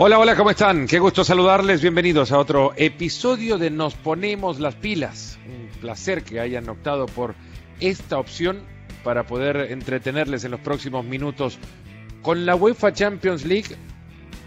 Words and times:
Hola, 0.00 0.20
hola, 0.20 0.36
¿cómo 0.36 0.50
están? 0.50 0.86
Qué 0.86 1.00
gusto 1.00 1.24
saludarles. 1.24 1.82
Bienvenidos 1.82 2.30
a 2.30 2.38
otro 2.38 2.72
episodio 2.76 3.58
de 3.58 3.68
Nos 3.68 3.96
Ponemos 3.96 4.60
las 4.60 4.76
Pilas. 4.76 5.40
Un 5.44 5.80
placer 5.80 6.22
que 6.22 6.38
hayan 6.38 6.68
optado 6.68 7.06
por 7.06 7.34
esta 7.80 8.16
opción 8.16 8.60
para 9.02 9.26
poder 9.26 9.56
entretenerles 9.72 10.44
en 10.44 10.52
los 10.52 10.60
próximos 10.60 11.04
minutos 11.04 11.58
con 12.22 12.46
la 12.46 12.54
UEFA 12.54 12.92
Champions 12.92 13.44
League 13.44 13.74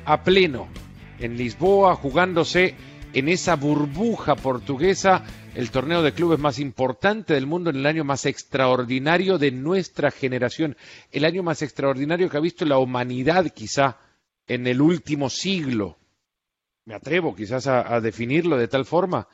a 0.06 0.24
pleno 0.24 0.70
en 1.20 1.36
Lisboa, 1.36 1.97
jugándose 1.97 2.75
en 3.11 3.28
esa 3.28 3.57
burbuja 3.57 4.38
portuguesa 4.38 5.25
el 5.54 5.70
torneo 5.70 6.02
de 6.02 6.14
clubes 6.14 6.39
más 6.39 6.60
importante 6.60 7.33
del 7.33 7.46
mundo 7.46 7.71
en 7.71 7.75
el 7.75 7.86
año 7.88 8.06
más 8.06 8.25
extraordinario 8.25 9.38
de 9.38 9.52
nuestra 9.52 10.11
generación, 10.11 10.78
el 11.11 11.25
año 11.25 11.43
más 11.43 11.61
extraordinario 11.61 12.29
que 12.29 12.38
ha 12.38 12.39
visto 12.39 12.64
la 12.64 12.78
humanidad 12.78 13.47
quizá 13.50 13.97
en 14.47 14.68
el 14.68 14.81
último 14.81 15.29
siglo. 15.29 15.97
Me 16.86 16.95
atrevo 16.95 17.36
quizás 17.36 17.68
a, 17.68 17.93
a 17.93 18.01
definirlo 18.01 18.57
de 18.57 18.67
tal 18.67 18.86
forma. 18.86 19.27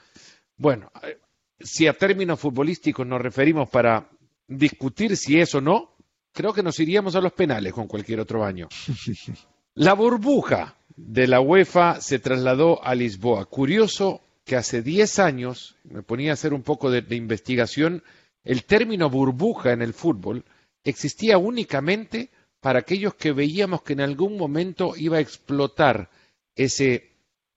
Bueno, 0.55 0.91
eh, 1.03 1.20
si 1.59 1.88
a 1.88 1.93
términos 1.93 2.39
futbolísticos 2.39 3.05
nos 3.05 3.21
referimos 3.21 3.70
para 3.70 4.09
discutir 4.47 5.17
si 5.17 5.39
es 5.39 5.53
o 5.55 5.61
no, 5.61 5.95
creo 6.31 6.53
que 6.53 6.63
nos 6.63 6.80
iríamos 6.80 7.16
a 7.16 7.21
los 7.21 7.33
penales 7.33 7.73
con 7.73 7.88
cualquier 7.88 8.20
otro 8.20 8.43
año. 8.43 8.67
La 9.73 9.93
burbuja 9.93 10.75
de 10.95 11.27
la 11.27 11.39
UEFA 11.39 12.02
se 12.02 12.17
trasladó 12.17 12.83
a 12.83 12.95
Lisboa. 12.95 13.45
Curioso 13.45 14.23
que 14.44 14.55
hace 14.55 14.81
10 14.81 15.19
años, 15.19 15.75
me 15.83 16.02
ponía 16.02 16.31
a 16.31 16.33
hacer 16.33 16.53
un 16.53 16.63
poco 16.63 16.89
de, 16.89 17.03
de, 17.03 17.16
investigación, 17.16 18.02
el 18.44 18.63
término 18.63 19.09
burbuja 19.09 19.73
en 19.73 19.83
el 19.83 19.94
fútbol 19.94 20.45
existía 20.83 21.38
únicamente 21.38 22.31
para 22.61 22.80
aquellos 22.80 23.16
que 23.16 23.31
veíamos 23.31 23.81
que 23.83 23.94
en 23.94 24.02
algún 24.02 24.38
momento 24.38 24.94
iba 24.97 25.17
a 25.17 25.22
explotar 25.22 26.09
ese 26.55 27.11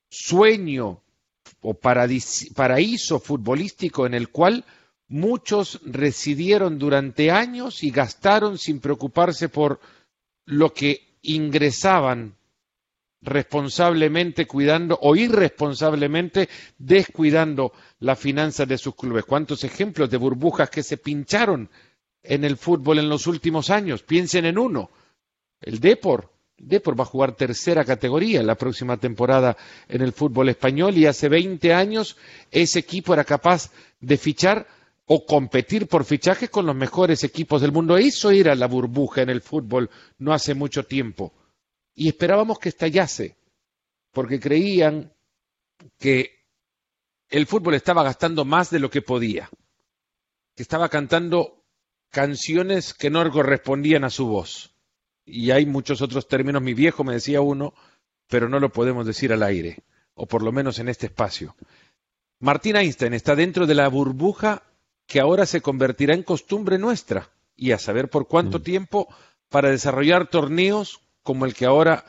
sueño 0.09 1.03
o 1.63 1.75
paraíso 1.75 3.21
futbolístico 3.21 4.07
en 4.07 4.15
el 4.15 4.29
cual 4.29 4.65
muchos 5.09 5.81
residieron 5.85 6.79
durante 6.79 7.31
años 7.31 7.83
y 7.83 7.91
gastaron 7.91 8.59
sin 8.59 8.81
preocuparse 8.81 9.49
por 9.49 9.81
lo 10.47 10.73
que 10.73 11.19
ingresaban 11.23 12.37
responsablemente 13.23 14.47
cuidando 14.47 14.99
o 15.03 15.15
irresponsablemente 15.15 16.49
descuidando 16.79 17.73
las 17.99 18.19
finanzas 18.19 18.67
de 18.67 18.79
sus 18.79 18.95
clubes. 18.95 19.25
¿Cuántos 19.25 19.65
ejemplos 19.65 20.11
de 20.11 20.17
burbujas 20.17 20.71
que 20.71 20.83
se 20.83 20.97
pincharon 20.97 21.69
en 22.23 22.45
el 22.45 22.57
fútbol 22.57 22.99
en 22.99 23.09
los 23.09 23.27
últimos 23.27 23.71
años? 23.71 24.03
Piensen 24.03 24.45
en 24.47 24.59
uno, 24.59 24.91
el 25.61 25.81
Depor. 25.81 26.33
Depor 26.57 26.99
va 26.99 27.05
a 27.05 27.07
jugar 27.07 27.37
tercera 27.37 27.85
categoría 27.85 28.43
la 28.43 28.55
próxima 28.55 28.99
temporada 28.99 29.57
en 29.89 30.03
el 30.03 30.13
fútbol 30.13 30.51
español 30.51 30.97
y 30.99 31.07
hace 31.07 31.29
20 31.29 31.73
años 31.73 32.19
ese 32.51 32.81
equipo 32.81 33.15
era 33.15 33.25
capaz 33.25 33.71
de 33.99 34.19
fichar 34.19 34.67
o 35.07 35.25
competir 35.25 35.87
por 35.87 36.05
fichajes 36.05 36.51
con 36.51 36.67
los 36.67 36.77
mejores 36.77 37.25
equipos 37.25 37.63
del 37.63 37.73
mundo. 37.73 37.97
Eso 37.97 38.31
era 38.31 38.55
la 38.55 38.67
burbuja 38.67 39.23
en 39.23 39.31
el 39.31 39.41
fútbol 39.41 39.89
no 40.19 40.35
hace 40.35 40.55
mucho 40.55 40.85
tiempo 40.85 41.33
y 41.95 42.09
esperábamos 42.09 42.59
que 42.59 42.71
estallase, 42.71 43.37
porque 44.13 44.41
creían 44.41 45.13
que 45.99 46.47
el 47.29 47.47
fútbol 47.47 47.75
estaba 47.75 48.03
gastando 48.03 48.45
más 48.45 48.71
de 48.71 48.81
lo 48.81 48.91
que 48.91 49.03
podía, 49.03 49.51
que 50.55 50.63
estaba 50.63 50.89
cantando 50.89 51.60
canciones 52.11 52.95
que 52.95 53.11
no 53.11 53.29
correspondían 53.31 54.05
a 54.05 54.11
su 54.11 54.27
voz. 54.27 54.75
Y 55.25 55.53
hay 55.53 55.67
muchos 55.67 56.03
otros 56.03 56.29
términos, 56.29 56.63
mi 56.63 56.75
viejo 56.75 57.05
me 57.05 57.15
decía 57.15 57.41
uno, 57.41 57.75
pero 58.29 58.49
no 58.49 58.61
lo 58.61 58.73
podemos 58.73 59.07
decir 59.07 59.33
al 59.33 59.43
aire, 59.43 59.83
o 60.15 60.27
por 60.27 60.43
lo 60.43 60.53
menos 60.53 60.79
en 60.79 60.89
este 60.89 61.07
espacio. 61.07 61.57
Martín 62.41 62.77
Einstein 62.77 63.15
está 63.15 63.37
dentro 63.37 63.67
de 63.67 63.75
la 63.75 63.89
burbuja 63.89 64.63
que 65.07 65.21
ahora 65.21 65.47
se 65.47 65.61
convertirá 65.61 66.15
en 66.15 66.23
costumbre 66.23 66.79
nuestra, 66.79 67.31
y 67.57 67.73
a 67.73 67.79
saber 67.79 68.09
por 68.09 68.27
cuánto 68.27 68.59
mm. 68.59 68.63
tiempo, 68.63 69.09
para 69.49 69.71
desarrollar 69.71 70.29
torneos 70.29 71.01
como 71.23 71.45
el 71.45 71.55
que 71.55 71.67
ahora 71.67 72.05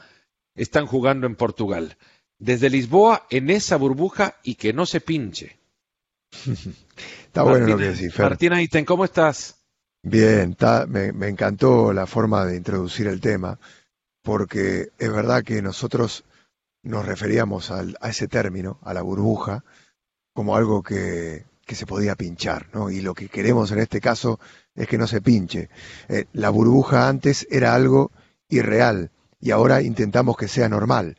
están 0.55 0.85
jugando 0.85 1.27
en 1.27 1.35
Portugal. 1.35 1.97
Desde 2.37 2.69
Lisboa, 2.69 3.27
en 3.29 3.49
esa 3.49 3.75
burbuja 3.77 4.37
y 4.43 4.55
que 4.55 4.73
no 4.73 4.85
se 4.85 5.01
pinche. 5.01 5.59
está 7.25 7.43
bueno 7.43 7.67
lo 7.67 7.77
que 7.77 7.89
decís, 7.89 8.13
Fer. 8.13 8.29
Martín 8.29 8.53
Einstein, 8.53 8.85
¿cómo 8.85 9.05
estás? 9.05 9.60
Bien, 10.03 10.55
me, 10.87 11.27
encantó 11.27 11.93
la 11.93 12.07
forma 12.07 12.45
de 12.45 12.55
introducir 12.55 13.07
el 13.07 13.21
tema, 13.21 13.59
porque 14.23 14.89
es 14.97 15.11
verdad 15.11 15.43
que 15.43 15.61
nosotros 15.61 16.23
nos 16.83 17.05
referíamos 17.05 17.69
al, 17.69 17.95
a 18.01 18.09
ese 18.09 18.27
término, 18.27 18.79
a 18.83 18.93
la 18.93 19.03
burbuja, 19.03 19.63
como 20.33 20.55
algo 20.55 20.81
que, 20.81 21.45
que, 21.65 21.75
se 21.75 21.85
podía 21.85 22.15
pinchar, 22.15 22.67
¿no? 22.73 22.89
Y 22.89 23.01
lo 23.01 23.13
que 23.13 23.29
queremos 23.29 23.71
en 23.71 23.79
este 23.79 24.01
caso 24.01 24.39
es 24.73 24.87
que 24.87 24.97
no 24.97 25.05
se 25.07 25.21
pinche. 25.21 25.69
Eh, 26.07 26.25
la 26.33 26.49
burbuja 26.49 27.07
antes 27.07 27.45
era 27.51 27.75
algo 27.75 28.11
irreal 28.49 29.11
y 29.39 29.51
ahora 29.51 29.81
intentamos 29.81 30.37
que 30.37 30.47
sea 30.47 30.69
normal. 30.69 31.17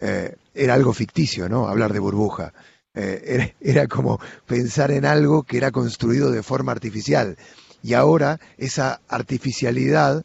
Eh, 0.00 0.36
era 0.54 0.74
algo 0.74 0.92
ficticio, 0.92 1.48
¿no? 1.48 1.68
Hablar 1.68 1.92
de 1.92 1.98
burbuja. 1.98 2.52
Eh, 2.94 3.54
era, 3.60 3.86
como 3.86 4.20
pensar 4.46 4.90
en 4.90 5.04
algo 5.04 5.44
que 5.44 5.58
era 5.58 5.70
construido 5.70 6.30
de 6.30 6.42
forma 6.42 6.72
artificial. 6.72 7.36
Y 7.82 7.94
ahora 7.94 8.40
esa 8.56 9.00
artificialidad 9.08 10.24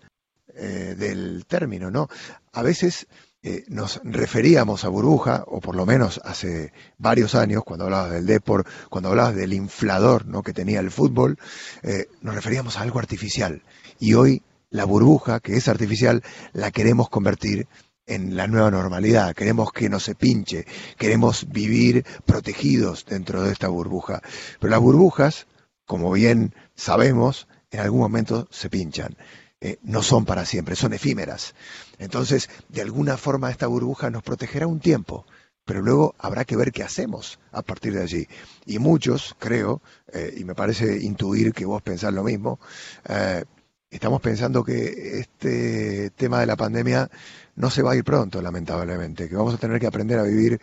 eh, 0.55 0.95
del 0.97 1.45
término, 1.47 1.91
¿no? 1.91 2.09
A 2.51 2.61
veces 2.61 3.07
eh, 3.45 3.65
nos 3.67 3.99
referíamos 4.05 4.85
a 4.85 4.87
burbuja, 4.87 5.43
o 5.47 5.59
por 5.59 5.75
lo 5.75 5.85
menos 5.85 6.21
hace 6.23 6.71
varios 6.97 7.35
años, 7.35 7.63
cuando 7.65 7.83
hablabas 7.83 8.11
del 8.11 8.25
Depor, 8.25 8.65
cuando 8.89 9.09
hablabas 9.09 9.35
del 9.35 9.51
inflador 9.51 10.25
¿no? 10.25 10.43
que 10.43 10.53
tenía 10.53 10.79
el 10.79 10.91
fútbol, 10.91 11.37
eh, 11.81 12.07
nos 12.21 12.35
referíamos 12.35 12.77
a 12.77 12.81
algo 12.81 12.99
artificial. 12.99 13.61
Y 13.99 14.13
hoy 14.13 14.43
la 14.69 14.85
burbuja, 14.85 15.41
que 15.41 15.57
es 15.57 15.67
artificial, 15.67 16.23
la 16.53 16.71
queremos 16.71 17.09
convertir 17.09 17.67
en 18.05 18.37
la 18.37 18.47
nueva 18.47 18.71
normalidad, 18.71 19.35
queremos 19.35 19.73
que 19.73 19.89
no 19.89 19.99
se 19.99 20.15
pinche, 20.15 20.65
queremos 20.97 21.49
vivir 21.49 22.05
protegidos 22.25 23.05
dentro 23.05 23.43
de 23.43 23.51
esta 23.51 23.67
burbuja. 23.67 24.21
Pero 24.61 24.71
las 24.71 24.79
burbujas, 24.79 25.47
como 25.85 26.11
bien 26.11 26.53
sabemos, 26.75 27.47
en 27.71 27.79
algún 27.81 28.01
momento 28.01 28.47
se 28.51 28.69
pinchan. 28.69 29.17
Eh, 29.61 29.79
no 29.81 30.03
son 30.03 30.25
para 30.25 30.45
siempre, 30.45 30.75
son 30.75 30.93
efímeras. 30.93 31.55
Entonces, 31.97 32.49
de 32.67 32.81
alguna 32.81 33.15
forma 33.15 33.49
esta 33.49 33.67
burbuja 33.67 34.09
nos 34.09 34.21
protegerá 34.21 34.67
un 34.67 34.81
tiempo, 34.81 35.25
pero 35.65 35.81
luego 35.81 36.15
habrá 36.19 36.43
que 36.43 36.57
ver 36.57 36.71
qué 36.71 36.83
hacemos 36.83 37.39
a 37.51 37.61
partir 37.61 37.93
de 37.93 38.03
allí. 38.03 38.27
Y 38.65 38.79
muchos, 38.79 39.35
creo, 39.39 39.81
eh, 40.11 40.33
y 40.37 40.43
me 40.43 40.55
parece 40.55 40.99
intuir 40.99 41.53
que 41.53 41.65
vos 41.65 41.81
pensás 41.81 42.13
lo 42.13 42.23
mismo, 42.23 42.59
eh, 43.07 43.45
estamos 43.89 44.21
pensando 44.21 44.63
que 44.63 45.19
este 45.19 46.09
tema 46.11 46.39
de 46.41 46.47
la 46.47 46.57
pandemia 46.57 47.09
no 47.55 47.69
se 47.69 47.83
va 47.83 47.93
a 47.93 47.95
ir 47.95 48.03
pronto, 48.03 48.41
lamentablemente, 48.41 49.29
que 49.29 49.35
vamos 49.35 49.53
a 49.53 49.57
tener 49.57 49.79
que 49.79 49.87
aprender 49.87 50.19
a 50.19 50.23
vivir 50.23 50.59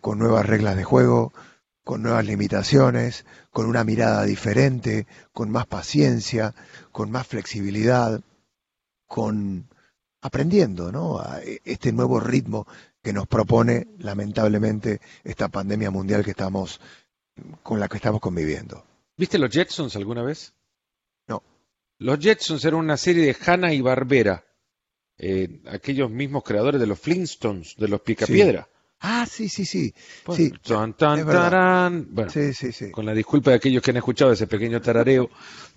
con 0.00 0.18
nuevas 0.18 0.46
reglas 0.46 0.76
de 0.76 0.84
juego, 0.84 1.32
con 1.84 2.02
nuevas 2.02 2.24
limitaciones, 2.24 3.24
con 3.50 3.66
una 3.66 3.84
mirada 3.84 4.24
diferente, 4.24 5.06
con 5.32 5.50
más 5.50 5.66
paciencia, 5.66 6.54
con 6.90 7.10
más 7.10 7.26
flexibilidad, 7.26 8.22
con 9.06 9.68
aprendiendo, 10.22 10.90
¿no? 10.90 11.18
A 11.18 11.40
este 11.64 11.92
nuevo 11.92 12.18
ritmo 12.18 12.66
que 13.02 13.12
nos 13.12 13.26
propone 13.26 13.88
lamentablemente 13.98 15.00
esta 15.22 15.48
pandemia 15.48 15.90
mundial 15.90 16.24
que 16.24 16.30
estamos 16.30 16.80
con 17.62 17.78
la 17.78 17.88
que 17.88 17.96
estamos 17.96 18.20
conviviendo. 18.20 18.84
¿Viste 19.16 19.38
los 19.38 19.50
Jetsons 19.50 19.94
alguna 19.96 20.22
vez? 20.22 20.54
Los 21.98 22.18
Jetsons 22.18 22.64
eran 22.64 22.80
una 22.80 22.96
serie 22.96 23.24
de 23.26 23.36
Hanna 23.46 23.72
y 23.72 23.80
Barbera, 23.80 24.44
eh, 25.16 25.60
aquellos 25.66 26.10
mismos 26.10 26.42
creadores 26.42 26.80
de 26.80 26.86
los 26.86 26.98
Flintstones, 26.98 27.76
de 27.76 27.88
los 27.88 28.00
Picapiedra. 28.00 28.64
Sí. 28.64 28.73
Ah, 29.06 29.26
sí, 29.26 29.50
sí, 29.50 29.66
sí. 29.66 29.92
Pues, 30.24 30.38
sí 30.38 30.50
tan, 30.66 30.94
tan, 30.94 31.26
tarán. 31.26 32.06
Bueno, 32.10 32.30
sí, 32.30 32.54
sí, 32.54 32.72
sí. 32.72 32.90
con 32.90 33.04
la 33.04 33.12
disculpa 33.12 33.50
de 33.50 33.56
aquellos 33.56 33.82
que 33.82 33.90
han 33.90 33.98
escuchado 33.98 34.32
ese 34.32 34.46
pequeño 34.46 34.80
tarareo 34.80 35.28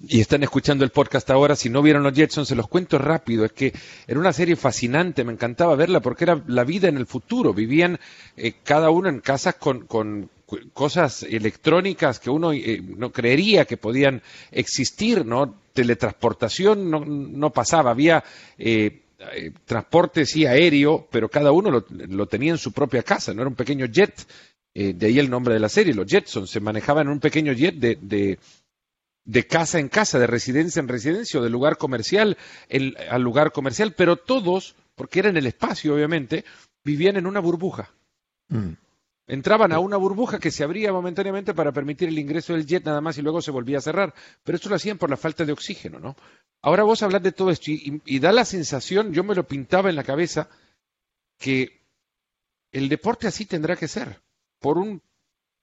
y 0.08 0.22
están 0.22 0.44
escuchando 0.44 0.86
el 0.86 0.92
podcast 0.92 1.30
ahora, 1.30 1.58
si 1.58 1.70
no 1.70 1.82
vieron 1.82 2.04
los 2.04 2.14
Jetsons, 2.14 2.48
se 2.48 2.56
los 2.56 2.70
cuento 2.70 2.98
rápido. 2.98 3.44
Es 3.44 3.52
que 3.52 3.74
era 4.08 4.18
una 4.18 4.32
serie 4.32 4.56
fascinante, 4.56 5.26
me 5.26 5.34
encantaba 5.34 5.76
verla 5.76 6.00
porque 6.00 6.24
era 6.24 6.42
la 6.48 6.64
vida 6.64 6.88
en 6.88 6.96
el 6.96 7.06
futuro. 7.06 7.54
Vivían 7.54 8.00
eh, 8.38 8.54
cada 8.64 8.92
uno 8.92 9.10
en 9.10 9.20
casas 9.20 9.56
con, 9.56 9.88
con 9.88 10.30
cosas 10.72 11.24
electrónicas 11.24 12.20
que 12.20 12.30
uno 12.30 12.54
eh, 12.54 12.82
no 12.82 13.12
creería 13.12 13.66
que 13.66 13.76
podían 13.76 14.22
existir, 14.52 15.26
¿no? 15.26 15.54
Teletransportación 15.74 16.90
no, 16.90 17.04
no 17.04 17.52
pasaba, 17.52 17.92
había 17.92 18.24
eh, 18.58 19.02
eh, 19.20 19.52
transporte 19.66 20.26
sí 20.26 20.46
aéreo, 20.46 21.08
pero 21.12 21.30
cada 21.30 21.52
uno 21.52 21.84
lo, 21.90 22.28
tenía 22.28 22.52
en 22.52 22.58
su 22.58 22.72
propia 22.72 23.04
casa, 23.04 23.34
no 23.34 23.42
era 23.42 23.50
un 23.50 23.56
pequeño 23.56 23.86
jet, 23.88 24.14
eh, 24.74 24.94
de 24.94 25.08
ahí 25.08 25.18
el 25.18 25.30
nombre 25.30 25.56
de 25.56 25.60
la 25.60 25.70
serie, 25.70 25.94
los 25.94 26.06
Jetsons, 26.06 26.50
se 26.50 26.60
manejaban 26.60 27.08
en 27.08 27.14
un 27.14 27.20
pequeño 27.20 27.54
jet 27.54 27.76
de, 27.76 27.98
de, 28.00 28.38
de 29.26 29.48
casa 29.48 29.80
en 29.80 29.90
casa, 29.90 30.20
de 30.20 30.28
residencia 30.28 30.80
en 30.80 30.88
residencia, 30.88 31.40
o 31.40 31.44
de 31.44 31.50
lugar 31.50 31.78
comercial 31.78 32.38
al 33.10 33.22
lugar 33.22 33.52
comercial, 33.52 33.94
pero 33.98 34.18
todos, 34.18 34.76
porque 34.96 35.20
era 35.20 35.30
en 35.30 35.38
el 35.38 35.48
espacio 35.48 35.96
obviamente, 35.96 36.46
vivían 36.84 37.18
en 37.18 37.26
una 37.26 37.40
burbuja. 37.40 37.92
Mm. 38.50 38.74
Entraban 39.30 39.74
a 39.74 39.80
una 39.80 39.98
burbuja 39.98 40.40
que 40.40 40.52
se 40.52 40.64
abría 40.64 40.94
momentáneamente 40.94 41.54
para 41.54 41.74
permitir 41.74 42.08
el 42.08 42.18
ingreso 42.18 42.54
del 42.54 42.66
jet 42.66 42.86
nada 42.86 43.02
más 43.02 43.18
y 43.18 43.22
luego 43.22 43.42
se 43.42 43.52
volvía 43.52 43.80
a 43.80 43.82
cerrar. 43.82 44.14
Pero 44.44 44.58
eso 44.58 44.70
lo 44.70 44.76
hacían 44.76 44.98
por 44.98 45.10
la 45.10 45.18
falta 45.18 45.44
de 45.44 45.52
oxígeno, 45.52 46.00
¿no? 46.00 46.16
Ahora 46.62 46.84
vos 46.84 47.04
hablas 47.04 47.22
de 47.22 47.34
todo 47.34 47.52
esto 47.52 47.66
y, 47.70 48.20
da 48.20 48.32
la 48.32 48.46
sensación, 48.46 49.12
yo 49.12 49.26
me 49.26 49.36
lo 49.36 49.46
pintaba 49.46 49.90
en 49.90 49.98
la 49.98 50.06
cabeza, 50.06 50.50
que 51.38 51.82
el 52.72 52.88
deporte 52.88 53.28
así 53.28 53.46
tendrá 53.46 53.76
que 53.76 53.90
ser, 53.90 54.22
por 54.60 54.78
un, 54.78 55.02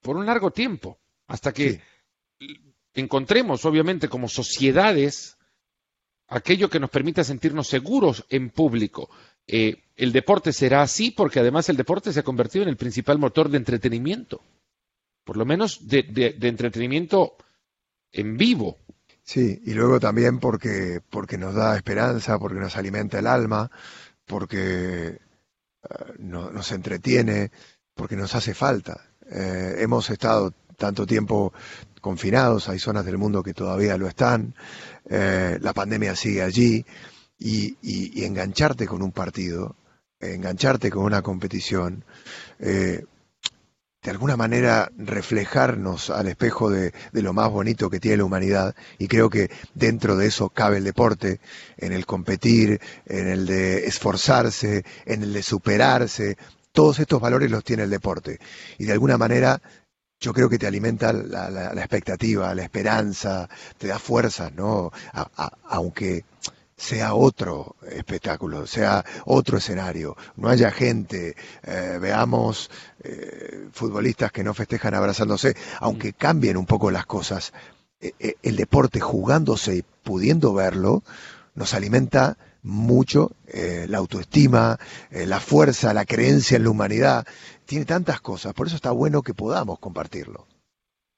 por 0.02 0.16
un 0.16 0.26
largo 0.26 0.50
tiempo, 0.50 0.99
hasta 1.26 1.52
que 1.52 1.81
encontremos, 2.93 3.64
obviamente, 3.64 4.08
como 4.08 4.28
sociedades, 4.28 5.38
aquello 6.28 6.69
que 6.69 6.81
nos 6.81 6.90
permita 6.90 7.25
sentirnos 7.25 7.66
seguros 7.66 8.26
en 8.28 8.50
público. 8.50 9.11
Eh, 9.46 9.82
el 9.96 10.12
deporte 10.12 10.52
será 10.52 10.82
así 10.82 11.11
porque 11.11 11.41
además 11.41 11.69
el 11.69 11.76
deporte 11.76 12.12
se 12.12 12.20
ha 12.20 12.25
convertido 12.25 12.64
en 12.64 12.70
el 12.70 12.76
principal 12.76 13.19
motor 13.19 13.49
de 13.49 13.58
entretenimiento, 13.58 14.43
por 15.25 15.37
lo 15.37 15.44
menos 15.44 15.87
de, 15.87 16.37
entretenimiento 16.41 17.37
en 18.11 18.37
vivo. 18.37 18.79
Sí, 19.23 19.62
y 19.64 19.73
luego 19.73 20.00
también 20.00 20.41
porque, 20.41 21.00
porque 21.08 21.38
nos 21.38 21.55
da 21.55 21.76
esperanza, 21.76 22.38
porque 22.38 22.58
nos 22.58 22.76
alimenta 22.76 23.19
el 23.19 23.26
alma, 23.26 23.70
porque 24.26 25.06
eh, 25.06 25.19
nos 26.19 26.73
entretiene, 26.73 27.50
porque 27.94 28.17
nos 28.17 28.35
hace 28.35 28.52
falta. 28.52 29.08
Eh, 29.31 29.76
hemos 29.79 30.11
estado 30.11 30.52
tanto 30.76 31.06
tiempo 31.06 31.52
confinados, 32.00 32.69
hay 32.69 32.79
zonas 32.79 33.06
del 33.06 33.17
mundo 33.17 33.43
que 33.43 33.55
todavía 33.55 33.97
lo 33.97 34.08
están, 34.08 34.55
la 35.06 35.73
pandemia 35.73 36.17
sigue 36.17 36.43
allí, 36.43 36.85
y, 37.38 38.25
engancharte 38.25 38.86
con 38.86 39.02
un 39.02 39.12
partido, 39.12 39.76
engancharte 40.20 40.90
con 40.90 41.04
una 41.04 41.22
competición, 41.22 42.04
eh, 42.58 43.04
de 44.02 44.10
alguna 44.10 44.36
manera 44.36 44.90
reflejarnos 44.98 46.10
al 46.10 46.28
espejo 46.28 46.69
de, 46.69 46.92
lo 47.12 47.32
más 47.32 47.50
bonito 47.50 47.88
que 47.88 48.00
tiene 48.00 48.19
la 48.19 48.25
humanidad. 48.25 48.75
Y 48.98 49.08
creo 49.08 49.31
que 49.31 49.50
dentro 49.75 50.16
de 50.16 50.26
eso 50.26 50.50
cabe 50.50 50.76
el 50.76 50.84
deporte, 50.84 51.40
en 51.78 51.92
el 51.92 52.04
competir, 52.04 52.81
en 53.06 53.28
el 53.28 53.46
de 53.46 53.87
esforzarse, 53.87 54.84
en 55.06 55.22
el 55.22 55.32
de 55.32 55.42
superarse, 55.42 56.37
todos 56.72 56.98
estos 56.98 57.20
valores 57.20 57.50
los 57.50 57.64
tiene 57.64 57.84
el 57.84 57.90
deporte. 57.90 58.38
Y 58.78 58.84
de 58.84 58.92
alguna 58.92 59.16
manera 59.16 59.62
yo 60.20 60.32
creo 60.32 60.48
que 60.48 60.58
te 60.58 60.66
alimenta 60.66 61.12
la, 61.12 61.72
expectativa, 61.75 62.54
la 62.54 62.62
esperanza, 62.62 63.48
te 63.78 63.88
da 63.88 63.98
fuerzas, 63.98 64.52
¿no? 64.54 64.90
aunque 65.64 66.25
sea 66.84 67.14
otro 67.14 67.76
espectáculo, 67.90 68.66
sea 68.66 69.04
otro 69.25 69.56
escenario, 69.56 70.16
no 70.36 70.50
haya 70.50 70.70
gente, 70.70 71.34
eh, 71.62 71.98
veamos 71.98 72.70
eh, 73.02 73.69
futbolistas 73.72 74.31
que 74.31 74.44
no 74.44 74.52
festejan 74.52 74.92
abrazándose, 74.92 75.56
aunque 75.81 76.10
mm. 76.10 76.14
cambien 76.19 76.56
un 76.58 76.66
poco 76.66 76.90
las 76.90 77.06
cosas, 77.06 77.54
eh, 78.00 78.34
el 78.42 78.56
deporte 78.56 79.00
jugándose 79.00 79.76
y 79.76 79.82
pudiendo 79.82 80.52
verlo, 80.52 81.02
nos 81.54 81.72
alimenta 81.72 82.36
mucho 82.62 83.32
la 83.52 83.98
autoestima, 83.98 84.78
la 85.10 85.38
fuerza, 85.38 85.92
la 85.92 86.06
creencia 86.06 86.56
en 86.56 86.64
la 86.64 86.70
humanidad, 86.70 87.26
tiene 87.66 87.84
tantas 87.84 88.22
cosas, 88.22 88.54
por 88.54 88.66
eso 88.66 88.76
está 88.76 88.90
bueno 88.90 89.22
que 89.22 89.34
podamos 89.34 89.78
compartirlo. 89.78 90.46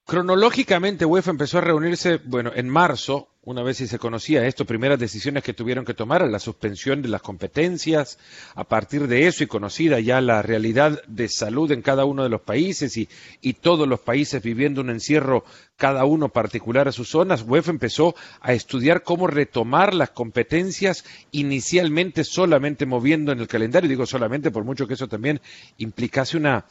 Cronológicamente, 0.05 1.05
UEFA 1.05 1.31
empezó 1.31 1.57
a 1.57 1.61
reunirse, 1.61 2.17
bueno, 2.17 2.51
en 2.53 2.67
marzo, 2.67 3.29
una 3.47 3.63
vez 3.63 3.77
si 3.77 3.87
se 3.87 3.97
conocía 3.97 4.45
esto, 4.45 4.65
primeras 4.65 4.99
decisiones 4.99 5.41
que 5.41 5.53
tuvieron 5.53 5.85
que 5.85 5.93
tomar, 5.93 6.27
la 6.27 6.37
suspensión 6.37 7.01
de 7.01 7.07
las 7.07 7.21
competencias, 7.21 8.19
a 8.55 8.65
partir 8.65 9.07
de 9.07 9.25
eso 9.25 9.41
y 9.41 9.47
conocida 9.47 10.01
ya 10.01 10.19
la 10.19 10.41
realidad 10.41 11.01
de 11.07 11.29
salud 11.29 11.71
en 11.71 11.81
cada 11.81 12.03
uno 12.03 12.23
de 12.23 12.29
los 12.29 12.41
países 12.41 12.97
y, 12.97 13.07
y 13.39 13.53
todos 13.53 13.87
los 13.87 14.01
países 14.01 14.43
viviendo 14.43 14.81
un 14.81 14.89
encierro, 14.89 15.45
cada 15.77 16.03
uno 16.03 16.27
particular 16.27 16.89
a 16.89 16.91
sus 16.91 17.07
zonas, 17.07 17.45
UEFA 17.47 17.71
empezó 17.71 18.15
a 18.41 18.51
estudiar 18.51 19.03
cómo 19.03 19.27
retomar 19.27 19.93
las 19.93 20.09
competencias 20.09 21.05
inicialmente 21.31 22.25
solamente 22.25 22.85
moviendo 22.85 23.31
en 23.31 23.39
el 23.39 23.47
calendario, 23.47 23.89
digo 23.89 24.05
solamente 24.05 24.51
por 24.51 24.65
mucho 24.65 24.89
que 24.89 24.95
eso 24.95 25.07
también 25.07 25.39
implicase 25.77 26.35
una 26.35 26.65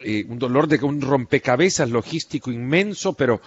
eh, 0.00 0.24
un 0.28 0.38
dolor 0.38 0.68
de 0.68 0.78
un 0.84 1.00
rompecabezas 1.00 1.90
logístico 1.90 2.52
inmenso, 2.52 3.14
pero 3.14 3.40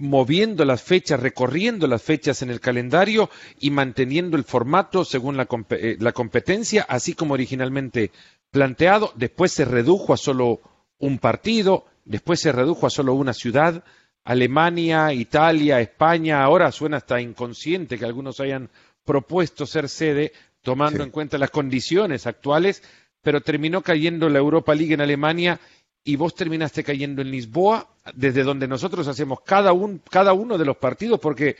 moviendo 0.00 0.64
las 0.64 0.82
fechas, 0.82 1.20
recorriendo 1.20 1.86
las 1.86 2.02
fechas 2.02 2.42
en 2.42 2.50
el 2.50 2.58
calendario 2.58 3.30
y 3.58 3.70
manteniendo 3.70 4.36
el 4.36 4.44
formato 4.44 5.04
según 5.04 5.36
la, 5.36 5.46
eh, 5.70 5.96
la 6.00 6.12
competencia, 6.12 6.84
así 6.88 7.14
como 7.14 7.34
originalmente 7.34 8.10
planteado. 8.50 9.12
Después 9.14 9.52
se 9.52 9.64
redujo 9.64 10.12
a 10.12 10.16
solo 10.16 10.60
un 10.98 11.18
partido, 11.18 11.84
después 12.04 12.40
se 12.40 12.50
redujo 12.50 12.86
a 12.86 12.90
solo 12.90 13.14
una 13.14 13.34
ciudad. 13.34 13.84
Alemania, 14.24 15.12
Italia, 15.12 15.80
España, 15.80 16.42
ahora 16.42 16.72
suena 16.72 16.96
hasta 16.96 17.20
inconsciente 17.20 17.98
que 17.98 18.04
algunos 18.04 18.40
hayan 18.40 18.70
propuesto 19.04 19.66
ser 19.66 19.88
sede, 19.88 20.32
tomando 20.62 21.02
en 21.02 21.10
cuenta 21.10 21.38
las 21.38 21.50
condiciones 21.50 22.26
actuales, 22.26 22.82
pero 23.22 23.40
terminó 23.40 23.82
cayendo 23.82 24.28
la 24.28 24.38
Europa 24.38 24.74
League 24.74 24.94
en 24.94 25.00
Alemania 25.00 25.60
y 26.04 26.16
vos 26.16 26.34
terminaste 26.34 26.82
cayendo 26.82 27.22
en 27.22 27.30
Lisboa, 27.30 27.88
desde 28.14 28.42
donde 28.42 28.66
nosotros 28.66 29.06
hacemos 29.06 29.40
cada, 29.42 29.72
cada 30.10 30.32
uno 30.32 30.56
de 30.56 30.64
los 30.64 30.76
partidos, 30.76 31.20
porque 31.20 31.56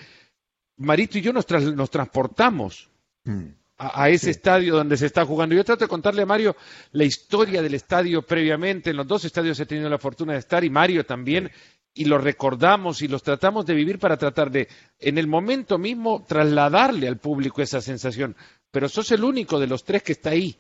Marito 0.81 1.19
y 1.19 1.21
yo 1.21 1.33
nos, 1.33 1.49
nos 1.75 1.91
transportamos 1.91 2.89
mm. 3.25 3.45
a, 3.77 4.09
ese 4.09 4.31
estadio 4.31 4.77
donde 4.77 4.97
se 4.97 5.07
está 5.07 5.27
jugando. 5.27 5.55
Yo 5.55 5.65
trato 5.65 5.85
de 5.85 5.89
contarle 5.89 6.23
a 6.23 6.27
Mario 6.27 6.57
la 6.93 7.05
historia 7.05 7.61
del 7.61 7.75
estadio 7.75 8.23
previamente. 8.23 8.91
En 8.91 8.97
los 8.97 9.07
dos 9.07 9.25
estadios 9.27 9.61
he 9.61 9.67
tenido 9.67 9.91
la 9.91 9.99
fortuna 9.99 10.33
de 10.33 10.39
estar 10.39 10.65
y 10.65 10.71
Mario 10.71 11.05
también. 11.05 11.51
Y 11.93 12.07
lo 12.07 12.19
recordamos 12.19 13.03
y 13.03 13.09
los 13.09 13.23
tratamos 13.23 13.67
de 13.67 13.75
vivir 13.75 13.99
para 13.99 14.17
tratar 14.17 14.51
de, 14.51 14.69
en 14.99 15.19
el 15.19 15.27
momento 15.27 15.77
mismo, 15.77 16.25
trasladarle 16.27 17.09
al 17.09 17.19
público 17.19 17.61
esa 17.61 17.83
sensación. 17.83 18.37
Pero 18.71 18.89
sos 18.89 19.11
el 19.11 19.25
único 19.25 19.59
de 19.59 19.67
los 19.67 19.85
tres 19.85 20.03
que 20.03 20.13
está 20.13 20.31
ahí, 20.31 20.57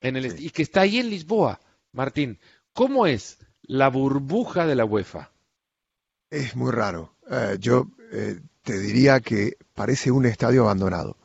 en 0.00 0.16
el, 0.16 0.40
y 0.40 0.50
que 0.50 0.62
está 0.62 0.82
ahí 0.82 0.98
en 0.98 1.10
Lisboa, 1.10 1.60
Martín. 1.92 2.38
¿Cómo 2.78 3.08
es 3.08 3.38
la 3.62 3.88
burbuja 3.88 4.64
de 4.64 4.76
la 4.76 4.84
UEFA? 4.84 5.32
Es 6.30 6.54
muy 6.54 6.70
raro. 6.70 7.16
Eh, 7.28 7.56
yo 7.58 7.88
eh, 8.12 8.38
te 8.62 8.78
diría 8.78 9.18
que 9.18 9.56
parece 9.74 10.12
un 10.12 10.26
estadio 10.26 10.62
abandonado. 10.62 11.16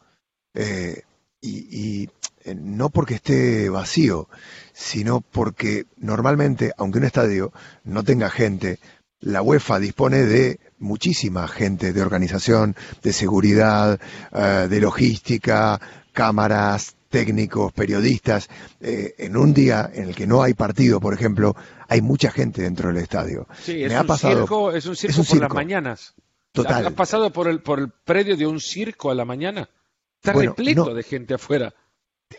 Eh, 0.56 1.04
y, 1.42 2.10
no 2.56 2.90
porque 2.90 3.14
esté 3.14 3.70
vacío, 3.70 4.30
sino 4.74 5.22
porque 5.22 5.86
normalmente, 5.98 6.74
aunque 6.76 6.98
un 6.98 7.06
estadio 7.06 7.54
no 7.84 8.04
tenga 8.04 8.32
gente, 8.32 8.80
la 9.20 9.44
UEFA 9.44 9.78
dispone 9.78 10.24
de 10.24 10.60
muchísima 10.80 11.48
gente 11.48 11.94
de 11.94 12.02
organización, 12.02 12.76
de 13.04 13.14
seguridad, 13.14 14.00
de 14.32 14.82
logística, 14.82 15.80
cámaras, 16.14 16.96
técnicos, 17.14 17.72
periodistas, 17.74 18.50
eh, 18.82 19.14
en 19.20 19.38
un 19.38 19.54
día 19.54 19.88
en 19.94 20.10
el 20.10 20.16
que 20.16 20.26
no 20.26 20.42
hay 20.42 20.56
partido, 20.56 21.00
por 21.00 21.14
ejemplo, 21.14 21.56
hay 21.88 22.02
mucha 22.02 22.32
gente 22.32 22.64
dentro 22.64 22.88
del 22.88 22.98
estadio. 22.98 23.48
Sí, 23.62 23.84
es, 23.84 23.94
un 23.94 24.18
circo, 24.18 24.72
es 24.72 24.88
un 24.88 24.96
circo 24.96 25.24
por 25.24 25.42
las 25.42 25.54
mañanas. 25.54 26.16
Total. 26.52 26.88
¿Has 26.88 26.94
pasado 26.94 27.32
por 27.32 27.48
el, 27.48 27.62
por 27.62 27.78
el 27.78 27.92
predio 27.92 28.36
de 28.36 28.48
un 28.48 28.60
circo 28.60 29.12
a 29.12 29.16
la 29.16 29.26
mañana? 29.26 29.70
Está 30.16 30.34
repleto 30.34 30.92
de 30.96 31.04
gente 31.04 31.36
afuera. 31.36 31.72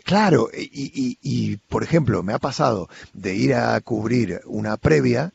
Claro, 0.03 0.49
y, 0.53 1.17
y, 1.21 1.55
por 1.55 1.81
ejemplo, 1.81 2.21
me 2.21 2.33
ha 2.33 2.39
pasado 2.39 2.89
de 3.13 3.33
ir 3.33 3.53
a 3.53 3.79
cubrir 3.79 4.41
una 4.43 4.75
previa 4.75 5.33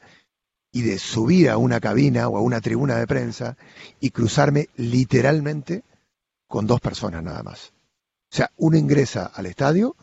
y 0.70 0.82
de 0.82 0.98
subir 0.98 1.48
a 1.48 1.56
una 1.56 1.80
cabina 1.80 2.28
o 2.28 2.36
a 2.36 2.42
una 2.42 2.60
tribuna 2.60 2.96
de 2.96 3.06
prensa 3.06 3.56
y 4.00 4.10
cruzarme 4.10 4.68
literalmente 4.76 5.82
con 6.46 6.66
dos 6.66 6.82
personas 6.82 7.22
nada 7.22 7.42
más. 7.42 7.72
O 8.32 8.36
sea, 8.36 8.50
uno 8.56 8.76
ingresa 8.76 9.26
al 9.26 9.46
estadio 9.46 9.96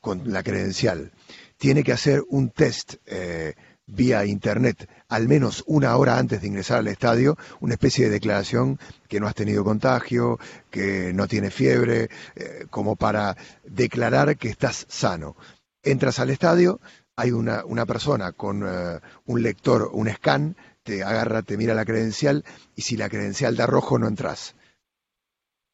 con 0.00 0.32
la 0.32 0.42
credencial, 0.42 1.12
tiene 1.56 1.82
que 1.82 1.92
hacer 1.92 2.22
un 2.28 2.50
test 2.50 2.94
eh, 3.06 3.54
vía 3.86 4.24
internet 4.26 4.88
al 5.08 5.26
menos 5.26 5.64
una 5.66 5.96
hora 5.96 6.18
antes 6.18 6.40
de 6.40 6.46
ingresar 6.46 6.78
al 6.78 6.88
estadio, 6.88 7.36
una 7.60 7.74
especie 7.74 8.04
de 8.04 8.10
declaración 8.10 8.78
que 9.08 9.20
no 9.20 9.26
has 9.26 9.34
tenido 9.34 9.64
contagio, 9.64 10.38
que 10.70 11.12
no 11.14 11.26
tienes 11.26 11.54
fiebre, 11.54 12.10
eh, 12.36 12.66
como 12.68 12.96
para 12.96 13.36
declarar 13.64 14.36
que 14.36 14.48
estás 14.50 14.86
sano. 14.88 15.36
Entras 15.82 16.18
al 16.18 16.30
estadio, 16.30 16.80
hay 17.16 17.32
una, 17.32 17.64
una 17.64 17.86
persona 17.86 18.32
con 18.32 18.62
eh, 18.66 19.00
un 19.24 19.42
lector, 19.42 19.90
un 19.92 20.12
scan, 20.12 20.56
te 20.82 21.02
agarra, 21.02 21.42
te 21.42 21.56
mira 21.56 21.74
la 21.74 21.84
credencial 21.84 22.44
y 22.76 22.82
si 22.82 22.96
la 22.96 23.08
credencial 23.08 23.56
da 23.56 23.66
rojo 23.66 23.98
no 23.98 24.06
entras. 24.06 24.54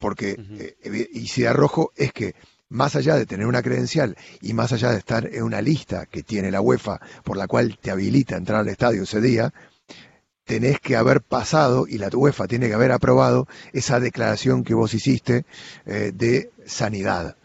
Porque, 0.05 0.37
eh, 0.83 1.09
y 1.13 1.25
si 1.29 1.41
da 1.41 1.51
rojo, 1.51 1.91
es 1.95 2.13
que 2.13 2.35
más 2.69 2.95
allá 2.95 3.15
de 3.15 3.25
tener 3.25 3.47
una 3.47 3.63
credencial 3.63 4.15
y 4.39 4.53
más 4.53 4.71
allá 4.71 4.91
de 4.91 4.99
estar 4.99 5.25
en 5.33 5.41
una 5.41 5.63
lista 5.63 6.05
que 6.05 6.21
tiene 6.21 6.51
la 6.51 6.61
UEFA 6.61 6.99
por 7.23 7.37
la 7.37 7.47
cual 7.47 7.79
te 7.81 7.89
habilita 7.89 8.35
a 8.35 8.37
entrar 8.37 8.59
al 8.59 8.67
estadio 8.67 9.01
ese 9.01 9.19
día, 9.19 9.51
tenés 10.43 10.79
que 10.79 10.95
haber 10.95 11.21
pasado 11.21 11.87
y 11.87 11.97
la 11.97 12.09
UEFA 12.13 12.45
tiene 12.45 12.67
que 12.67 12.75
haber 12.75 12.91
aprobado 12.91 13.47
esa 13.73 13.99
declaración 13.99 14.63
que 14.63 14.75
vos 14.75 14.93
hiciste 14.93 15.47
eh, 15.87 16.11
de 16.13 16.51
sanidad. 16.67 17.35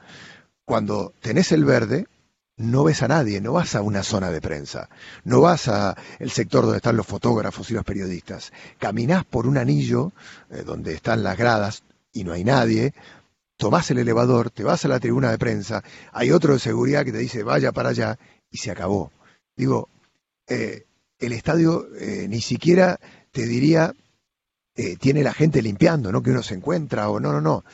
Cuando 0.67 1.15
tenés 1.23 1.53
el 1.53 1.65
verde, 1.65 2.09
no 2.59 2.85
ves 2.85 3.03
a 3.03 3.09
nadie, 3.09 3.41
no 3.41 3.55
vas 3.55 3.75
a 3.75 3.81
una 3.81 4.03
zona 4.03 4.31
de 4.31 4.43
prensa, 4.43 4.91
no 5.25 5.41
vas 5.41 5.67
a 5.69 5.97
el 6.19 6.31
sector 6.31 6.65
donde 6.65 6.77
están 6.77 6.99
los 6.99 7.07
fotógrafos 7.07 7.71
y 7.71 7.75
los 7.75 7.87
periodistas. 7.87 8.53
Caminás 8.79 9.25
por 9.25 9.47
un 9.47 9.57
anillo 9.57 10.13
eh, 10.51 10.63
donde 10.63 10.93
están 10.93 11.23
las 11.23 11.39
gradas 11.39 11.85
y 12.13 12.25
no 12.25 12.33
hay 12.33 12.45
nadie, 12.45 12.95
tomás 13.57 13.91
el 13.91 13.99
elevador, 13.99 14.51
te 14.51 14.65
vas 14.65 14.85
a 14.85 14.89
la 14.89 15.01
tribuna 15.01 15.31
de 15.31 15.39
prensa, 15.39 15.83
hay 16.13 16.31
otro 16.31 16.55
de 16.55 16.59
seguridad 16.59 17.05
que 17.05 17.13
te 17.13 17.19
dice 17.19 17.43
vaya 17.43 17.73
para 17.73 17.91
allá 17.91 18.19
y 18.51 18.59
se 18.59 18.71
acabó. 18.71 19.13
Digo, 19.57 19.89
eh, 20.47 20.87
el 21.19 21.33
estadio 21.33 21.87
eh, 21.99 22.27
ni 22.29 22.41
siquiera 22.41 22.99
te 23.31 23.47
diría 23.47 23.95
tiene 24.99 25.23
la 25.23 25.35
gente 25.35 25.61
limpiando, 25.61 26.11
no 26.11 26.23
que 26.23 26.31
uno 26.31 26.43
se 26.43 26.55
encuentra 26.55 27.11
o 27.11 27.21
no, 27.21 27.33
no, 27.33 27.43
no 27.43 27.65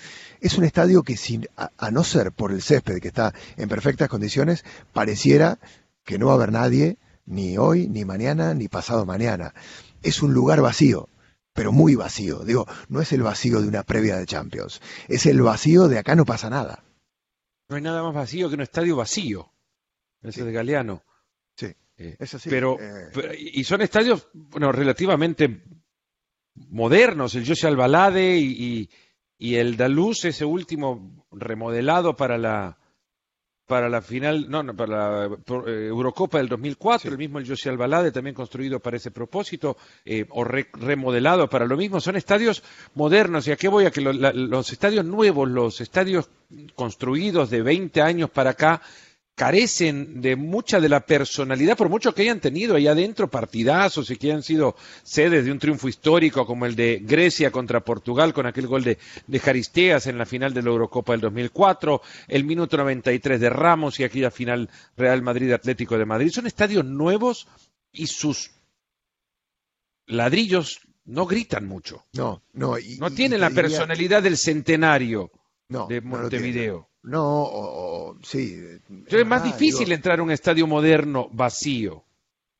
es 0.40 0.58
un 0.58 0.64
estadio 0.64 1.02
que 1.02 1.16
sin, 1.16 1.46
a, 1.56 1.90
no 1.90 2.04
ser 2.04 2.32
por 2.32 2.52
el 2.52 2.62
césped 2.62 3.00
que 3.00 3.08
está 3.08 3.34
en 3.56 3.68
perfectas 3.68 4.08
condiciones, 4.08 4.64
pareciera 4.92 5.58
que 6.04 6.18
no 6.18 6.26
va 6.26 6.32
a 6.32 6.34
haber 6.36 6.52
nadie 6.52 6.98
ni 7.24 7.58
hoy, 7.58 7.88
ni 7.88 8.04
mañana, 8.04 8.54
ni 8.54 8.68
pasado 8.68 9.04
mañana. 9.04 9.54
Es 10.02 10.22
un 10.22 10.32
lugar 10.32 10.60
vacío, 10.60 11.08
pero 11.56 11.72
muy 11.72 11.96
vacío. 11.96 12.44
Digo, 12.44 12.66
no 12.88 13.00
es 13.00 13.12
el 13.12 13.22
vacío 13.22 13.60
de 13.60 13.66
una 13.66 13.82
previa 13.82 14.16
de 14.16 14.26
Champions, 14.26 14.80
es 15.08 15.26
el 15.26 15.42
vacío 15.42 15.88
de 15.88 15.98
acá 15.98 16.14
no 16.14 16.24
pasa 16.24 16.50
nada. 16.50 16.84
No 17.68 17.74
hay 17.74 17.82
nada 17.82 18.02
más 18.02 18.14
vacío 18.14 18.48
que 18.48 18.54
un 18.54 18.60
estadio 18.60 18.94
vacío. 18.94 19.50
Ese 20.22 20.44
de 20.44 20.52
Galeano. 20.52 21.02
Sí, 21.56 21.66
eh, 21.96 22.16
es 22.18 22.34
así. 22.34 22.48
Pero, 22.48 22.76
eh. 22.80 23.36
y 23.38 23.64
son 23.64 23.80
estadios, 23.80 24.28
bueno, 24.32 24.70
relativamente 24.70 25.64
modernos. 26.54 27.34
El 27.34 27.46
José 27.46 27.66
Albalade 27.66 28.36
y, 28.38 28.88
y 29.38 29.54
el 29.56 29.76
Daluz, 29.76 30.24
ese 30.24 30.44
último 30.44 31.26
remodelado 31.32 32.14
para 32.14 32.38
la 32.38 32.78
para 33.66 33.88
la 33.88 34.00
final, 34.00 34.48
no, 34.48 34.62
no 34.62 34.74
para 34.76 35.26
la 35.28 35.36
eh, 35.66 35.86
Eurocopa 35.88 36.38
del 36.38 36.48
2004, 36.48 37.10
el 37.10 37.18
mismo 37.18 37.38
el 37.38 37.48
José 37.48 37.68
Albalade 37.68 38.12
también 38.12 38.34
construido 38.34 38.78
para 38.78 38.96
ese 38.96 39.10
propósito, 39.10 39.76
eh, 40.04 40.24
o 40.30 40.44
remodelado 40.44 41.48
para 41.48 41.66
lo 41.66 41.76
mismo, 41.76 42.00
son 42.00 42.16
estadios 42.16 42.62
modernos, 42.94 43.46
y 43.48 43.52
a 43.52 43.56
qué 43.56 43.68
voy 43.68 43.86
a 43.86 43.90
que 43.90 44.00
los 44.00 44.72
estadios 44.72 45.04
nuevos, 45.04 45.48
los 45.48 45.80
estadios 45.80 46.28
construidos 46.74 47.50
de 47.50 47.62
20 47.62 48.00
años 48.02 48.30
para 48.30 48.50
acá, 48.50 48.80
carecen 49.36 50.22
de 50.22 50.34
mucha 50.34 50.80
de 50.80 50.88
la 50.88 51.00
personalidad, 51.00 51.76
por 51.76 51.90
mucho 51.90 52.14
que 52.14 52.22
hayan 52.22 52.40
tenido 52.40 52.74
ahí 52.74 52.88
adentro 52.88 53.28
partidazos 53.28 54.10
y 54.10 54.16
que 54.16 54.28
hayan 54.28 54.42
sido 54.42 54.74
sedes 55.02 55.44
de 55.44 55.52
un 55.52 55.58
triunfo 55.58 55.88
histórico 55.88 56.46
como 56.46 56.64
el 56.64 56.74
de 56.74 57.00
Grecia 57.04 57.50
contra 57.50 57.84
Portugal 57.84 58.32
con 58.32 58.46
aquel 58.46 58.66
gol 58.66 58.82
de, 58.82 58.98
de 59.26 59.38
Jaristeas 59.38 60.06
en 60.06 60.16
la 60.16 60.24
final 60.24 60.54
de 60.54 60.62
la 60.62 60.70
Eurocopa 60.70 61.12
del 61.12 61.20
2004, 61.20 62.00
el 62.28 62.44
minuto 62.44 62.78
93 62.78 63.38
de 63.38 63.50
Ramos 63.50 64.00
y 64.00 64.04
aquella 64.04 64.30
final 64.30 64.70
Real 64.96 65.20
Madrid 65.20 65.52
Atlético 65.52 65.98
de 65.98 66.06
Madrid. 66.06 66.30
Son 66.30 66.46
estadios 66.46 66.86
nuevos 66.86 67.46
y 67.92 68.06
sus 68.06 68.52
ladrillos 70.06 70.80
no 71.04 71.26
gritan 71.26 71.66
mucho. 71.66 72.06
No, 72.14 72.42
no. 72.54 72.76
no 72.98 73.10
tienen 73.10 73.40
la 73.40 73.50
personalidad 73.50 74.22
del 74.22 74.38
centenario 74.38 75.30
de 75.68 76.00
Montevideo. 76.00 76.78
No, 76.78 76.88
o, 77.14 78.16
sí. 78.22 78.60
es 79.06 79.26
más 79.26 79.44
difícil 79.44 79.92
entrar 79.92 80.18
a 80.18 80.22
un 80.22 80.30
estadio 80.30 80.66
moderno 80.66 81.28
vacío. 81.32 82.04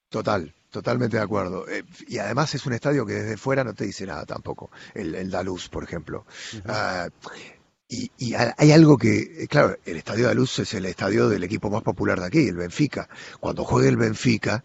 Total, 0.09 0.55
totalmente 0.71 1.17
de 1.17 1.23
acuerdo. 1.23 1.69
Eh, 1.69 1.85
y 2.07 2.19
además 2.19 2.55
es 2.55 2.65
un 2.67 2.73
estadio 2.73 3.05
que 3.05 3.15
desde 3.15 3.37
fuera 3.37 3.65
no 3.65 3.75
te 3.75 3.85
dice 3.85 4.07
nada 4.07 4.25
tampoco. 4.25 4.71
El, 4.95 5.15
el 5.15 5.31
Daluz, 5.31 5.69
por 5.69 5.85
ejemplo. 5.85 6.27
Ah, 6.67 7.09
y, 7.89 8.11
hay 8.35 8.73
algo 8.73 8.99
que, 8.99 9.45
eh, 9.45 9.49
claro, 9.49 9.77
el 9.85 9.97
estadio 9.97 10.27
Daluz 10.27 10.59
es 10.59 10.75
el 10.75 10.87
estadio 10.87 11.29
del 11.29 11.45
equipo 11.45 11.71
más 11.71 11.83
popular 11.83 12.19
de 12.21 12.27
aquí, 12.27 12.49
el 12.49 12.57
Benfica. 12.57 13.09
Cuando 13.39 13.65
juegue 13.65 13.89
el 13.89 13.97
Benfica, 13.97 14.65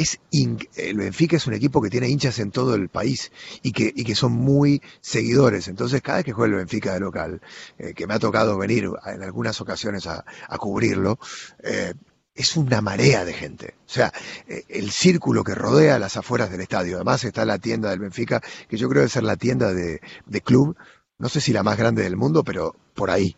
es 0.00 0.18
el 0.32 0.96
Benfica 0.96 1.36
es 1.36 1.46
un 1.46 1.52
equipo 1.52 1.82
que 1.82 1.90
tiene 1.90 2.08
hinchas 2.08 2.38
en 2.38 2.50
todo 2.50 2.74
el 2.74 2.88
país 2.88 3.30
y 3.62 3.72
que, 3.72 3.92
y 3.94 4.04
que 4.04 4.14
son 4.14 4.32
muy 4.32 4.80
seguidores. 5.02 5.68
Entonces, 5.68 6.00
cada 6.00 6.18
vez 6.18 6.24
que 6.24 6.32
juega 6.32 6.54
el 6.54 6.58
Benfica 6.58 6.94
de 6.94 7.00
local, 7.00 7.42
eh, 7.78 7.92
que 7.94 8.06
me 8.06 8.14
ha 8.14 8.18
tocado 8.18 8.56
venir 8.56 8.88
en 9.04 9.22
algunas 9.22 9.60
ocasiones 9.60 10.06
a, 10.06 10.24
cubrirlo, 10.58 11.18
eh, 11.62 11.92
es 12.34 12.56
una 12.56 12.80
marea 12.80 13.26
de 13.26 13.34
gente. 13.34 13.74
O 13.86 13.90
sea, 13.90 14.10
eh, 14.48 14.64
el 14.70 14.90
círculo 14.90 15.44
que 15.44 15.54
rodea 15.54 15.98
las 15.98 16.16
afueras 16.16 16.50
del 16.50 16.62
estadio. 16.62 16.96
Además 16.96 17.22
está 17.24 17.44
la 17.44 17.58
tienda 17.58 17.90
del 17.90 17.98
Benfica, 17.98 18.40
que 18.68 18.78
yo 18.78 18.88
creo 18.88 19.00
que 19.00 19.08
debe 19.08 19.10
ser 19.10 19.24
la 19.24 19.36
tienda 19.36 19.74
de, 19.74 20.00
de 20.24 20.40
club, 20.40 20.76
no 21.18 21.28
sé 21.28 21.42
si 21.42 21.52
la 21.52 21.62
más 21.62 21.76
grande 21.76 22.02
del 22.02 22.16
mundo, 22.16 22.42
pero 22.42 22.74
por 22.94 23.10
ahí. 23.10 23.36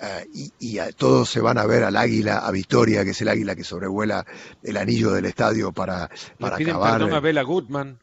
Eh, 0.00 0.50
y, 0.60 0.78
todos 0.96 1.28
se 1.28 1.40
van 1.40 1.58
a 1.58 1.66
ver 1.66 1.82
al 1.82 1.96
águila, 1.96 2.38
a 2.38 2.50
Victoria, 2.50 3.04
que 3.04 3.10
es 3.10 3.20
el 3.20 3.28
águila 3.28 3.56
que 3.56 3.64
sobrevuela 3.64 4.24
el 4.62 4.76
anillo 4.76 5.10
del 5.10 5.24
estadio 5.24 5.72
para, 5.72 6.08
para 6.38 6.56
le 6.56 6.58
piden 6.58 6.76
acabar. 6.76 6.92
Perdón 6.98 7.14
a 7.14 7.20
Bela 7.20 7.42
Goodman. 7.42 7.98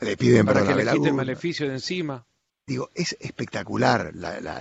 Le 0.00 0.16
piden 0.16 0.46
para 0.46 0.64
que 0.64 0.74
le 0.74 0.86
quite 0.92 1.08
el 1.08 1.14
maleficio 1.14 1.66
de 1.66 1.74
encima. 1.74 2.24
Digo, 2.66 2.90
es 2.94 3.16
espectacular 3.18 4.12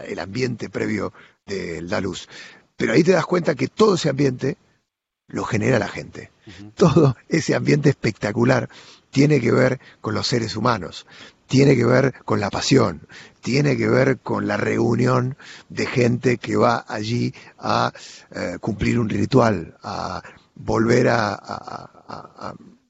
el 0.07 0.19
ambiente 0.19 0.69
previo 0.69 1.13
del 1.45 1.87
Daluz. 1.87 2.27
Pero 2.75 2.93
ahí 2.93 3.03
te 3.03 3.11
das 3.11 3.25
cuenta 3.25 3.53
que 3.53 3.67
todo 3.67 3.95
ese 3.95 4.09
ambiente 4.09 4.57
lo 5.27 5.43
genera 5.43 5.77
la 5.77 5.87
gente. 5.87 6.31
Todo 6.73 7.15
ese 7.27 7.53
ambiente 7.53 7.89
espectacular 7.89 8.67
tiene 9.11 9.39
que 9.39 9.51
ver 9.51 9.79
con 10.01 10.15
los 10.15 10.25
seres 10.25 10.55
humanos 10.55 11.05
tiene 11.49 11.75
que 11.75 11.83
ver 11.83 12.13
con 12.23 12.39
la 12.39 12.51
pasión, 12.51 13.07
tiene 13.41 13.75
que 13.75 13.89
ver 13.89 14.19
con 14.19 14.47
la 14.47 14.55
reunión 14.55 15.35
de 15.67 15.87
gente 15.87 16.37
que 16.37 16.55
va 16.55 16.85
allí 16.87 17.33
a 17.57 17.91
eh, 18.31 18.57
cumplir 18.61 18.99
un 18.99 19.09
ritual, 19.09 19.75
a 19.83 20.21
volver 20.55 21.09
a, 21.09 21.85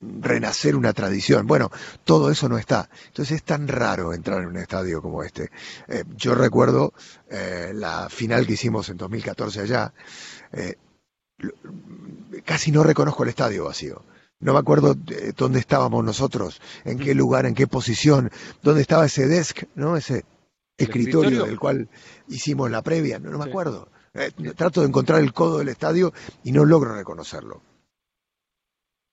renacer 0.01 0.77
una 0.77 0.93
tradición. 0.93 1.45
Bueno, 1.45 1.71
todo 2.05 2.31
eso 2.31 2.47
no 2.47 2.57
está. 2.57 2.89
Entonces 3.07 3.37
es 3.37 3.43
tan 3.43 3.67
raro 3.67 4.13
entrar 4.13 4.41
en 4.41 4.47
un 4.47 4.57
estadio 4.57 5.01
como 5.01 5.23
este. 5.23 5.51
Eh, 5.87 6.03
yo 6.15 6.35
recuerdo 6.35 6.93
eh, 7.29 7.71
la 7.73 8.09
final 8.09 8.45
que 8.45 8.53
hicimos 8.53 8.87
en 8.89 8.97
2014 8.97 9.61
allá. 9.61 9.93
casi 12.45 12.71
no 12.71 12.83
reconozco 12.83 13.23
el 13.23 13.29
estadio 13.29 13.65
vacío 13.65 14.03
no 14.39 14.53
me 14.53 14.59
acuerdo 14.59 14.95
dónde 15.35 15.59
estábamos 15.59 16.03
nosotros, 16.03 16.61
en 16.85 16.97
qué 16.97 17.13
lugar, 17.13 17.45
en 17.45 17.55
qué 17.55 17.67
posición, 17.67 18.31
dónde 18.61 18.81
estaba 18.81 19.05
ese 19.05 19.27
desk, 19.27 19.63
¿no? 19.75 19.97
Ese 19.97 20.25
escritorio, 20.77 21.45
del 21.45 21.59
cual 21.59 21.89
hicimos 22.27 22.71
la 22.71 22.81
previa, 22.81 23.19
no, 23.19 23.37
me 23.37 23.45
acuerdo. 23.45 23.89
Eh, 24.13 24.31
trato 24.55 24.81
de 24.81 24.87
encontrar 24.87 25.21
el 25.21 25.33
codo 25.33 25.59
del 25.59 25.69
estadio 25.69 26.13
y 26.43 26.51
no 26.51 26.65
logro 26.65 26.95
reconocerlo. 26.95 27.61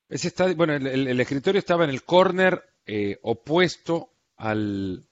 Ese 0.09 0.29
estadio, 0.29 0.55
bueno, 0.55 0.75
el, 0.75 1.21
escritorio 1.21 1.59
estaba 1.59 1.85
en 1.85 1.91
el 1.91 2.05
córner 2.05 2.63
eh, 2.87 3.19
opuesto 3.23 4.11
al, 4.37 5.05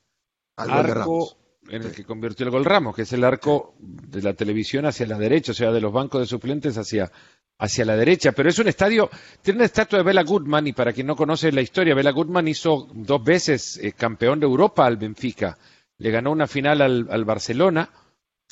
arco 0.56 1.37
en 1.68 1.83
el 1.83 1.92
que 1.92 2.04
convirtió 2.04 2.47
el 2.47 2.52
gol 2.52 2.64
Ramos, 2.64 2.94
que 2.94 3.02
es 3.02 3.12
el 3.12 3.25
arco 3.25 3.75
de 3.80 4.23
la 4.23 4.35
televisión 4.35 4.87
hacia 4.87 5.06
la 5.06 5.18
derecha, 5.18 5.52
o 5.52 5.54
sea, 5.54 5.73
de 5.73 5.80
los 5.80 5.92
bancos 5.92 6.21
de 6.21 6.26
suplentes 6.26 6.78
hacia, 6.78 7.11
hacia 7.58 7.84
la 7.84 7.96
derecha, 7.96 8.32
pero 8.32 8.49
es 8.49 8.58
un 8.58 8.68
estadio, 8.68 9.11
tiene 9.42 9.58
una 9.58 9.66
estatua 9.66 9.99
de 9.99 10.04
Bela 10.04 10.23
Goodman 10.23 10.66
y 10.66 10.73
para 10.73 10.92
quien 10.92 11.06
no 11.06 11.16
conoce 11.16 11.52
la 11.52 11.61
historia, 11.61 11.94
Bela 11.94 12.11
Goodman 12.11 12.49
hizo 12.49 12.88
dos 12.92 13.23
veces 13.23 13.78
eh, 13.82 13.92
campeón 13.92 14.40
de 14.40 14.46
Europa 14.46 14.87
al 14.87 14.96
Benfica, 14.96 15.56
le 15.99 16.11
ganó 16.11 16.32
una 16.32 16.46
final 16.46 16.82
al, 16.82 17.25
Barcelona, 17.25 17.90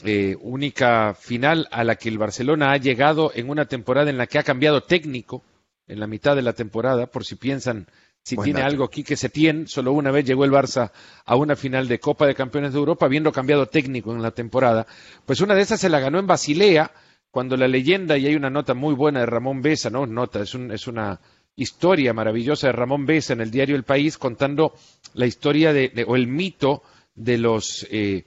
eh, 0.04 0.36
única 0.40 1.14
final 1.14 1.68
a 1.70 1.84
la 1.84 1.96
que 1.96 2.08
el 2.08 2.18
Barcelona 2.18 2.72
ha 2.72 2.76
llegado 2.76 3.32
en 3.34 3.50
una 3.50 3.66
temporada 3.66 4.10
en 4.10 4.18
la 4.18 4.26
que 4.26 4.38
ha 4.38 4.44
cambiado 4.44 4.82
técnico 4.82 5.42
en 5.88 5.98
la 5.98 6.06
mitad 6.06 6.36
de 6.36 6.42
la 6.42 6.52
temporada, 6.52 7.06
por 7.06 7.24
si 7.24 7.34
piensan 7.34 7.86
si 8.24 8.36
tiene 8.36 8.62
algo 8.62 8.84
aquí 8.84 9.02
que 9.02 9.16
se 9.16 9.28
tiene, 9.28 9.66
solo 9.66 9.92
una 9.92 10.12
vez 10.12 10.24
llegó 10.24 10.44
el 10.44 10.52
Barça 10.52 10.92
a 11.24 11.34
una 11.34 11.56
final 11.56 11.88
de 11.88 11.98
Copa 11.98 12.24
de 12.24 12.36
Campeones 12.36 12.72
de 12.72 12.78
Europa, 12.78 13.06
habiendo 13.06 13.32
cambiado 13.32 13.66
técnico 13.66 14.12
en 14.12 14.22
la 14.22 14.30
temporada, 14.30 14.86
pues 15.26 15.40
una 15.40 15.56
de 15.56 15.62
esas 15.62 15.80
se 15.80 15.88
la 15.88 15.98
ganó 15.98 16.20
en 16.20 16.28
Basilea, 16.28 16.92
cuando 17.32 17.56
la 17.56 17.66
leyenda, 17.66 18.18
y 18.18 18.26
hay 18.26 18.36
una 18.36 18.50
nota 18.50 18.74
muy 18.74 18.94
buena 18.94 19.20
de 19.20 19.26
Ramón 19.26 19.62
Besa, 19.62 19.88
no 19.88 20.06
nota, 20.06 20.42
es, 20.42 20.54
es 20.54 20.86
una 20.86 21.18
historia 21.56 22.12
maravillosa 22.12 22.66
de 22.66 22.74
Ramón 22.74 23.06
Besa 23.06 23.32
en 23.32 23.40
el 23.40 23.50
diario 23.50 23.74
El 23.74 23.84
País 23.84 24.18
contando 24.18 24.74
la 25.14 25.24
historia 25.24 25.72
de, 25.72 26.04
o 26.06 26.14
el 26.14 26.26
mito 26.26 26.82
de 27.14 27.38
los 27.38 27.86
eh, 27.90 28.26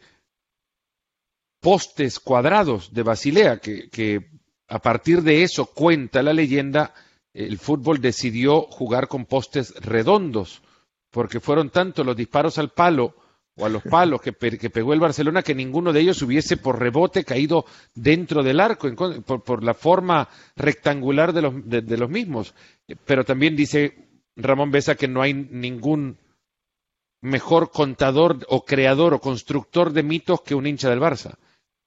postes 1.60 2.20
cuadrados 2.20 2.92
de 2.96 3.04
Basilea, 3.04 3.60
que, 3.60 3.90
que 3.90 4.26
a 4.68 4.80
partir 4.80 5.22
de 5.22 5.44
eso 5.44 5.68
cuenta 5.68 6.24
la 6.24 6.34
leyenda, 6.34 6.92
el 7.32 7.60
fútbol 7.60 8.02
decidió 8.02 8.64
jugar 8.64 9.08
con 9.08 9.26
postes 9.26 9.76
redondos, 9.76 10.64
porque 11.12 11.40
fueron 11.40 11.70
tanto 11.70 12.04
los 12.04 12.18
disparos 12.18 12.58
al 12.58 12.72
palo 12.72 13.16
o 13.58 13.66
a 13.66 13.70
los 13.70 13.84
palos 13.84 14.22
que, 14.22 14.34
pegó 14.34 14.94
el 14.94 15.00
Barcelona 15.00 15.42
que 15.42 15.56
ninguno 15.56 15.94
de 15.94 16.02
ellos 16.02 16.22
hubiese 16.22 16.58
por 16.58 16.80
rebote 16.80 17.24
caído 17.24 17.66
dentro 17.94 18.44
del 18.44 18.60
arco 18.60 18.94
por, 19.24 19.64
la 19.64 19.74
forma 19.74 20.28
rectangular 20.56 21.32
de 21.32 21.42
los, 21.42 21.54
de, 21.66 21.98
los 21.98 22.10
mismos. 22.10 22.54
Pero 23.06 23.24
también 23.24 23.56
dice 23.56 24.10
Ramón 24.36 24.72
Besa 24.72 24.96
que 24.96 25.08
no 25.08 25.22
hay 25.22 25.34
ningún 25.34 26.18
mejor 27.22 27.72
contador 27.72 28.46
o 28.50 28.66
creador 28.66 29.14
o 29.14 29.22
constructor 29.22 29.94
de 29.94 30.04
mitos 30.04 30.42
que 30.42 30.54
un 30.56 30.68
hincha 30.68 30.90
del 30.90 31.00
Barça. 31.00 31.36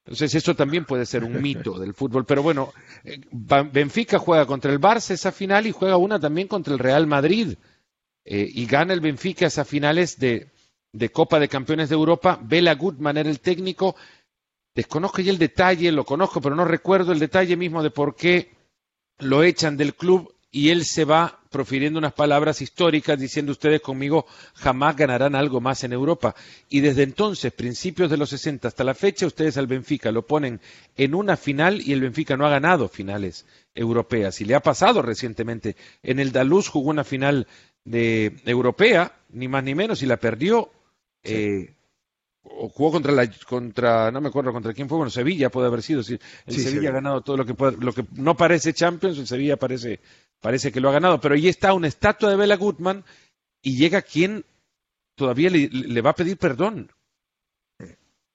Entonces 0.04 0.34
eso 0.34 0.56
también 0.56 0.86
puede 0.86 1.04
ser 1.04 1.22
un 1.22 1.42
mito 1.42 1.78
del 1.78 1.92
fútbol. 1.92 2.24
Pero 2.24 2.42
bueno, 2.42 2.72
eh, 3.04 3.20
Benfica 3.30 4.18
juega 4.18 4.46
contra 4.46 4.72
el 4.72 4.80
Barça 4.80 5.10
esa 5.10 5.32
final 5.32 5.66
y 5.66 5.72
juega 5.72 5.98
una 5.98 6.18
también 6.18 6.48
contra 6.48 6.72
el 6.72 6.78
Real 6.78 7.06
Madrid. 7.06 7.58
Eh, 8.24 8.48
y 8.50 8.64
gana 8.64 8.94
el 8.94 9.00
Benfica 9.00 9.46
esas 9.46 9.68
finales 9.68 10.18
de, 10.18 10.50
de 10.92 11.10
Copa 11.10 11.38
de 11.38 11.48
Campeones 11.48 11.88
de 11.88 11.94
Europa. 11.94 12.38
Bela 12.42 12.74
Gutmann 12.74 13.16
era 13.16 13.30
el 13.30 13.40
técnico. 13.40 13.96
Desconozco 14.74 15.20
ya 15.22 15.30
el 15.32 15.38
detalle, 15.38 15.90
lo 15.92 16.04
conozco, 16.04 16.40
pero 16.40 16.54
no 16.54 16.64
recuerdo 16.64 17.12
el 17.12 17.18
detalle 17.18 17.56
mismo 17.56 17.82
de 17.82 17.90
por 17.90 18.14
qué 18.14 18.50
lo 19.18 19.42
echan 19.42 19.76
del 19.76 19.94
club 19.94 20.32
y 20.50 20.70
él 20.70 20.84
se 20.84 21.04
va 21.04 21.40
profiriendo 21.50 21.98
unas 21.98 22.12
palabras 22.14 22.62
históricas 22.62 23.18
diciendo 23.18 23.52
ustedes 23.52 23.80
conmigo 23.80 24.26
jamás 24.54 24.96
ganarán 24.96 25.34
algo 25.34 25.60
más 25.60 25.84
en 25.84 25.92
Europa. 25.92 26.34
Y 26.68 26.80
desde 26.80 27.02
entonces, 27.02 27.52
principios 27.52 28.10
de 28.10 28.16
los 28.16 28.30
60 28.30 28.68
hasta 28.68 28.84
la 28.84 28.94
fecha, 28.94 29.26
ustedes 29.26 29.56
al 29.56 29.66
Benfica 29.66 30.10
lo 30.12 30.26
ponen 30.26 30.60
en 30.96 31.14
una 31.14 31.36
final 31.36 31.80
y 31.80 31.92
el 31.92 32.00
Benfica 32.00 32.36
no 32.36 32.46
ha 32.46 32.50
ganado 32.50 32.88
finales 32.88 33.46
europeas. 33.74 34.40
Y 34.40 34.44
le 34.46 34.54
ha 34.54 34.60
pasado 34.60 35.02
recientemente. 35.02 35.76
En 36.02 36.18
el 36.18 36.32
Daluz 36.32 36.68
jugó 36.68 36.90
una 36.90 37.04
final 37.04 37.46
de 37.84 38.36
europea, 38.44 39.12
ni 39.30 39.48
más 39.48 39.64
ni 39.64 39.74
menos, 39.74 40.02
y 40.02 40.06
la 40.06 40.16
perdió. 40.18 40.70
Eh, 41.22 41.74
o 42.42 42.68
jugó 42.68 42.92
contra 42.92 43.12
la 43.12 43.30
contra 43.46 44.10
no 44.10 44.20
me 44.20 44.28
acuerdo 44.28 44.52
contra 44.52 44.72
quién 44.72 44.88
fue 44.88 44.96
bueno 44.96 45.10
Sevilla 45.10 45.50
puede 45.50 45.66
haber 45.66 45.82
sido 45.82 46.02
si 46.02 46.18
el 46.46 46.54
Sevilla 46.54 46.88
ha 46.88 46.92
ganado 46.92 47.20
todo 47.20 47.36
lo 47.36 47.44
que 47.44 47.54
lo 47.78 47.92
que 47.92 48.06
no 48.12 48.36
parece 48.36 48.72
Champions 48.72 49.18
el 49.18 49.26
Sevilla 49.26 49.58
parece 49.58 50.00
parece 50.40 50.72
que 50.72 50.80
lo 50.80 50.88
ha 50.88 50.92
ganado. 50.92 51.20
Pero 51.20 51.34
ahí 51.34 51.48
está 51.48 51.72
una 51.72 51.88
estatua 51.88 52.30
de 52.30 52.36
Bela 52.36 52.56
Gutmann 52.56 53.04
y 53.62 53.76
llega 53.76 54.02
quien 54.02 54.44
todavía 55.14 55.50
le, 55.50 56.00
va 56.00 56.10
a 56.10 56.14
pedir 56.14 56.36
perdón 56.36 56.90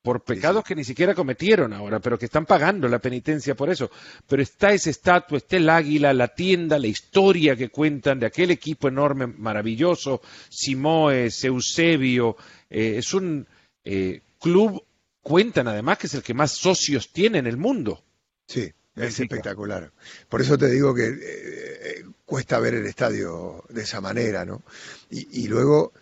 por 0.02 0.22
pecados 0.26 0.66
que 0.66 0.76
ni 0.76 0.84
siquiera 0.84 1.16
cometieron 1.16 1.72
ahora, 1.72 2.02
pero 2.02 2.20
que 2.20 2.26
están 2.26 2.46
pagando 2.46 2.90
la 2.90 3.00
penitencia 3.00 3.56
por 3.56 3.70
eso. 3.70 3.90
Pero 4.28 4.42
está 4.44 4.74
esa 4.74 4.90
estatua, 4.90 5.38
está 5.38 5.56
el 5.56 5.70
águila, 5.70 6.14
la 6.14 6.28
tienda, 6.28 6.78
la 6.78 6.88
historia 6.88 7.56
que 7.56 7.70
cuentan 7.70 8.20
de 8.20 8.26
aquel 8.26 8.52
equipo 8.52 8.90
enorme, 8.90 9.28
maravilloso, 9.28 10.22
Simoes, 10.50 11.42
Eusebio, 11.46 12.36
eh, 12.74 12.98
es 12.98 13.14
un, 13.14 13.48
eh, 13.84 14.22
club 14.40 14.84
cuentan 15.22 15.68
además 15.68 15.98
que 15.98 16.08
es 16.08 16.14
el 16.14 16.24
que 16.24 16.34
más 16.34 16.52
socios 16.52 17.12
tiene 17.12 17.38
en 17.38 17.48
el 17.48 17.58
mundo. 17.58 18.04
Sí, 18.48 18.72
es 18.96 19.20
espectacular. 19.20 19.92
Por 20.28 20.42
eso 20.42 20.58
te 20.58 20.70
digo 20.70 20.94
que 20.94 21.08
eh, 21.08 21.20
eh, 21.22 22.06
cuesta 22.26 22.60
ver 22.60 22.74
el 22.74 22.86
estadio 22.86 23.64
de 23.70 23.84
esa 23.84 24.02
manera, 24.02 24.44
¿no? 24.46 24.64
Y, 25.10 25.48
luego 25.48 25.94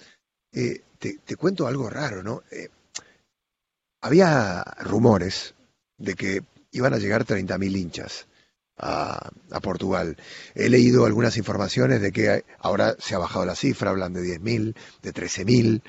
te, 0.52 1.36
cuento 1.38 1.68
algo 1.68 1.90
raro, 1.90 2.24
¿no? 2.24 2.44
había 4.02 4.64
rumores 4.80 5.54
de 5.98 6.16
que 6.16 6.42
iban 6.72 6.94
a 6.94 6.98
llegar 6.98 7.26
30.000 7.26 7.78
hinchas. 7.78 8.28
A, 8.84 9.30
a, 9.52 9.60
Portugal. 9.60 10.18
He 10.56 10.68
leído 10.68 11.06
algunas 11.06 11.38
informaciones 11.38 12.02
de 12.02 12.12
que 12.12 12.46
ahora 12.58 12.96
se 12.98 13.14
ha 13.14 13.20
bajado 13.20 13.46
la 13.46 13.54
cifra, 13.54 13.92
hablan 13.92 14.14
de 14.14 14.22
10.000, 14.40 14.76
de 15.04 15.14
13.000. 15.14 15.82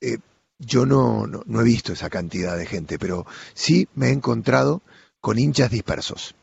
Eh, 0.00 0.18
yo 0.58 0.86
no, 0.86 1.26
no, 1.26 1.60
he 1.60 1.64
visto 1.64 1.92
esa 1.92 2.10
cantidad 2.10 2.56
de 2.56 2.66
gente, 2.66 2.98
pero 2.98 3.26
sí 3.54 3.88
me 3.94 4.08
he 4.08 4.12
encontrado 4.12 4.82
con 5.20 5.38
hinchas 5.38 5.70
dispersos. 5.70 6.34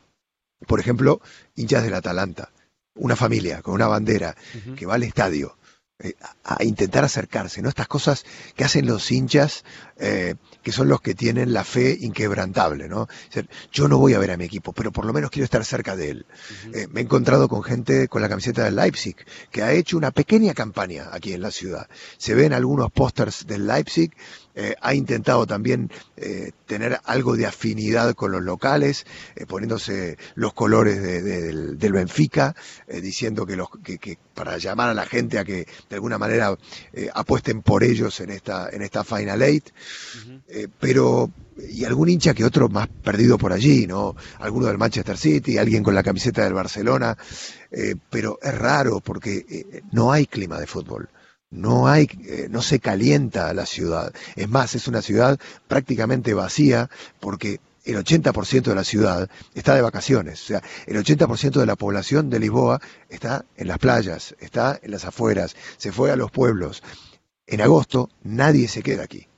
Por 0.66 0.80
ejemplo, 0.80 1.20
hinchas 1.54 1.82
del 1.82 1.94
Atalanta, 1.94 2.50
una 2.94 3.14
familia 3.14 3.60
con 3.60 3.74
una 3.74 3.88
bandera 3.88 4.34
que 4.74 4.86
va 4.86 4.94
al 4.94 5.02
estadio 5.02 5.58
eh, 5.98 6.14
a, 6.44 6.62
intentar 6.62 7.04
acercarse, 7.04 7.62
¿no? 7.62 7.68
Estas 7.68 7.88
cosas 7.88 8.24
que 8.54 8.64
hacen 8.64 8.86
los 8.86 9.10
hinchas, 9.10 9.64
eh, 9.98 10.34
que 10.62 10.72
son 10.72 10.88
los 10.88 11.00
que 11.00 11.14
tienen 11.14 11.52
la 11.52 11.64
fe 11.64 11.96
inquebrantable, 12.00 12.88
¿no? 12.88 13.08
yo 13.72 13.88
no 13.88 13.98
voy 13.98 14.14
a 14.14 14.18
ver 14.18 14.30
a 14.30 14.36
mi 14.36 14.44
equipo, 14.44 14.72
pero 14.72 14.92
por 14.92 15.04
lo 15.04 15.12
menos 15.12 15.30
quiero 15.30 15.44
estar 15.44 15.64
cerca 15.64 15.96
de 15.96 16.10
él. 16.10 16.26
Eh, 16.74 16.86
me 16.90 17.00
he 17.00 17.04
encontrado 17.04 17.48
con 17.48 17.62
gente 17.62 18.08
con 18.08 18.20
la 18.20 18.28
camiseta 18.28 18.64
del 18.64 18.76
Leipzig, 18.76 19.16
que 19.50 19.62
ha 19.62 19.72
hecho 19.72 19.96
una 19.96 20.10
pequeña 20.10 20.54
campaña 20.54 21.08
aquí 21.12 21.32
en 21.32 21.42
la 21.42 21.50
ciudad. 21.50 21.88
Se 22.18 22.34
ven 22.34 22.52
algunos 22.52 22.90
pósters 22.90 23.46
del 23.46 23.66
Leipzig 23.66 24.12
eh, 24.58 24.74
ha 24.80 24.94
intentado 24.94 25.46
también 25.46 25.90
eh, 26.16 26.50
tener 26.64 26.98
algo 27.04 27.36
de 27.36 27.44
afinidad 27.44 28.14
con 28.14 28.32
los 28.32 28.40
locales, 28.40 29.04
eh, 29.34 29.44
poniéndose 29.44 30.16
los 30.34 30.54
colores 30.54 31.02
del, 31.02 31.92
Benfica, 31.92 32.56
diciendo 32.88 33.44
que, 33.44 33.54
los, 33.54 33.68
que, 33.84 34.18
para 34.34 34.56
llamar 34.56 34.88
a 34.88 34.94
la 34.94 35.04
gente 35.04 35.38
a 35.38 35.44
que 35.44 35.66
de 35.88 35.94
alguna 35.94 36.18
manera 36.18 36.56
apuesten 37.14 37.62
por 37.62 37.84
ellos 37.84 38.20
en 38.20 38.30
esta, 38.30 38.68
en 38.70 38.82
esta 38.82 39.04
Final 39.04 39.42
Eight. 39.42 39.70
Pero 40.78 41.30
y 41.68 41.84
algún 41.84 42.08
hincha 42.08 42.34
que 42.34 42.44
otro 42.44 42.68
más 42.68 42.88
perdido 42.88 43.38
por 43.38 43.52
allí, 43.52 43.86
¿no? 43.86 44.14
Alguno 44.40 44.66
del 44.66 44.78
Manchester 44.78 45.16
City, 45.16 45.58
alguien 45.58 45.82
con 45.82 45.94
la 45.94 46.02
camiseta 46.02 46.44
del 46.44 46.54
Barcelona, 46.54 47.16
pero 48.10 48.38
es 48.42 48.54
raro 48.54 49.00
porque 49.00 49.82
no 49.92 50.12
hay 50.12 50.26
clima 50.26 50.60
de 50.60 50.66
fútbol 50.66 51.08
no 51.50 51.86
hay, 51.88 52.08
eh, 52.26 52.48
no 52.50 52.62
se 52.62 52.80
calienta 52.80 53.52
la 53.54 53.66
ciudad. 53.66 54.12
Es 54.34 54.48
más, 54.48 54.74
es 54.74 54.88
una 54.88 55.02
ciudad 55.02 55.38
prácticamente 55.68 56.34
vacía 56.34 56.90
porque 57.20 57.60
el 57.84 57.96
80% 57.96 58.62
de 58.62 58.74
la 58.74 58.84
ciudad 58.84 59.30
está 59.54 59.74
de 59.74 59.82
vacaciones. 59.82 60.42
O 60.42 60.46
sea, 60.46 60.62
el 60.86 60.96
80% 60.96 61.60
de 61.60 61.66
la 61.66 61.76
población 61.76 62.28
de 62.30 62.40
Lisboa 62.40 62.80
está 63.08 63.44
en 63.56 63.68
las 63.68 63.78
playas, 63.78 64.34
está 64.40 64.78
en 64.82 64.90
las 64.90 65.04
afueras, 65.04 65.56
se 65.76 65.92
fue 65.92 66.10
a 66.10 66.16
los 66.16 66.30
pueblos. 66.30 66.82
En 67.46 67.60
agosto 67.60 68.10
nadie 68.24 68.66
se 68.68 68.82
queda 68.82 69.04
aquí. 69.04 69.28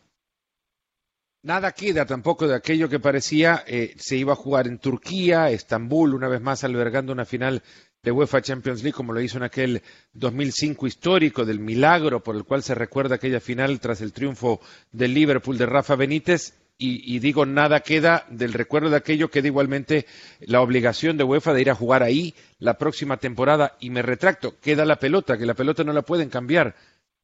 Nada 1.48 1.72
queda 1.72 2.04
tampoco 2.04 2.46
de 2.46 2.54
aquello 2.54 2.90
que 2.90 3.00
parecía 3.00 3.64
eh, 3.66 3.94
se 3.96 4.18
iba 4.18 4.34
a 4.34 4.36
jugar 4.36 4.66
en 4.66 4.76
Turquía, 4.76 5.50
Estambul, 5.50 6.12
una 6.12 6.28
vez 6.28 6.42
más 6.42 6.62
albergando 6.62 7.10
una 7.10 7.24
final 7.24 7.62
de 8.02 8.12
UEFA 8.12 8.42
Champions 8.42 8.82
League, 8.82 8.92
como 8.92 9.14
lo 9.14 9.20
hizo 9.22 9.38
en 9.38 9.44
aquel 9.44 9.82
2005 10.12 10.86
histórico 10.86 11.46
del 11.46 11.58
milagro 11.58 12.22
por 12.22 12.36
el 12.36 12.44
cual 12.44 12.62
se 12.62 12.74
recuerda 12.74 13.14
aquella 13.14 13.40
final 13.40 13.80
tras 13.80 14.02
el 14.02 14.12
triunfo 14.12 14.60
del 14.92 15.14
Liverpool 15.14 15.56
de 15.56 15.64
Rafa 15.64 15.96
Benítez. 15.96 16.52
Y, 16.76 17.18
digo, 17.18 17.46
nada 17.46 17.80
queda 17.80 18.26
del 18.28 18.52
recuerdo 18.52 18.90
de 18.90 18.98
aquello, 18.98 19.30
queda 19.30 19.48
igualmente 19.48 20.04
la 20.40 20.60
obligación 20.60 21.16
de 21.16 21.24
UEFA 21.24 21.54
de 21.54 21.62
ir 21.62 21.70
a 21.70 21.74
jugar 21.74 22.02
ahí 22.02 22.34
la 22.58 22.76
próxima 22.76 23.16
temporada. 23.16 23.76
Y 23.80 23.88
me 23.88 24.02
retracto, 24.02 24.60
queda 24.60 24.84
la 24.84 24.96
pelota, 24.96 25.38
que 25.38 25.46
la 25.46 25.54
pelota 25.54 25.82
no 25.82 25.94
la 25.94 26.02
pueden 26.02 26.28
cambiar. 26.28 26.76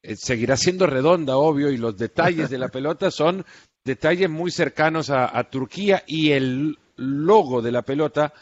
Eh, 0.02 0.16
seguirá 0.16 0.56
siendo 0.56 0.87
redonda, 0.87 1.37
obvio, 1.37 1.70
y 1.70 1.76
los 1.76 1.96
detalles 1.96 2.50
de 2.50 2.58
la 2.58 2.68
pelota 2.72 3.12
son 3.12 3.44
detalles 3.84 4.30
muy 4.30 4.50
cercanos 4.50 5.10
a 5.10 5.44
Turquía 5.44 6.02
y 6.06 6.32
el 6.32 6.78
logo 6.96 7.62
de 7.62 7.72
la 7.72 7.82
pelota 7.82 8.32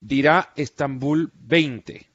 dirá 0.00 0.52
Estambul 0.56 1.30
20. 1.34 2.06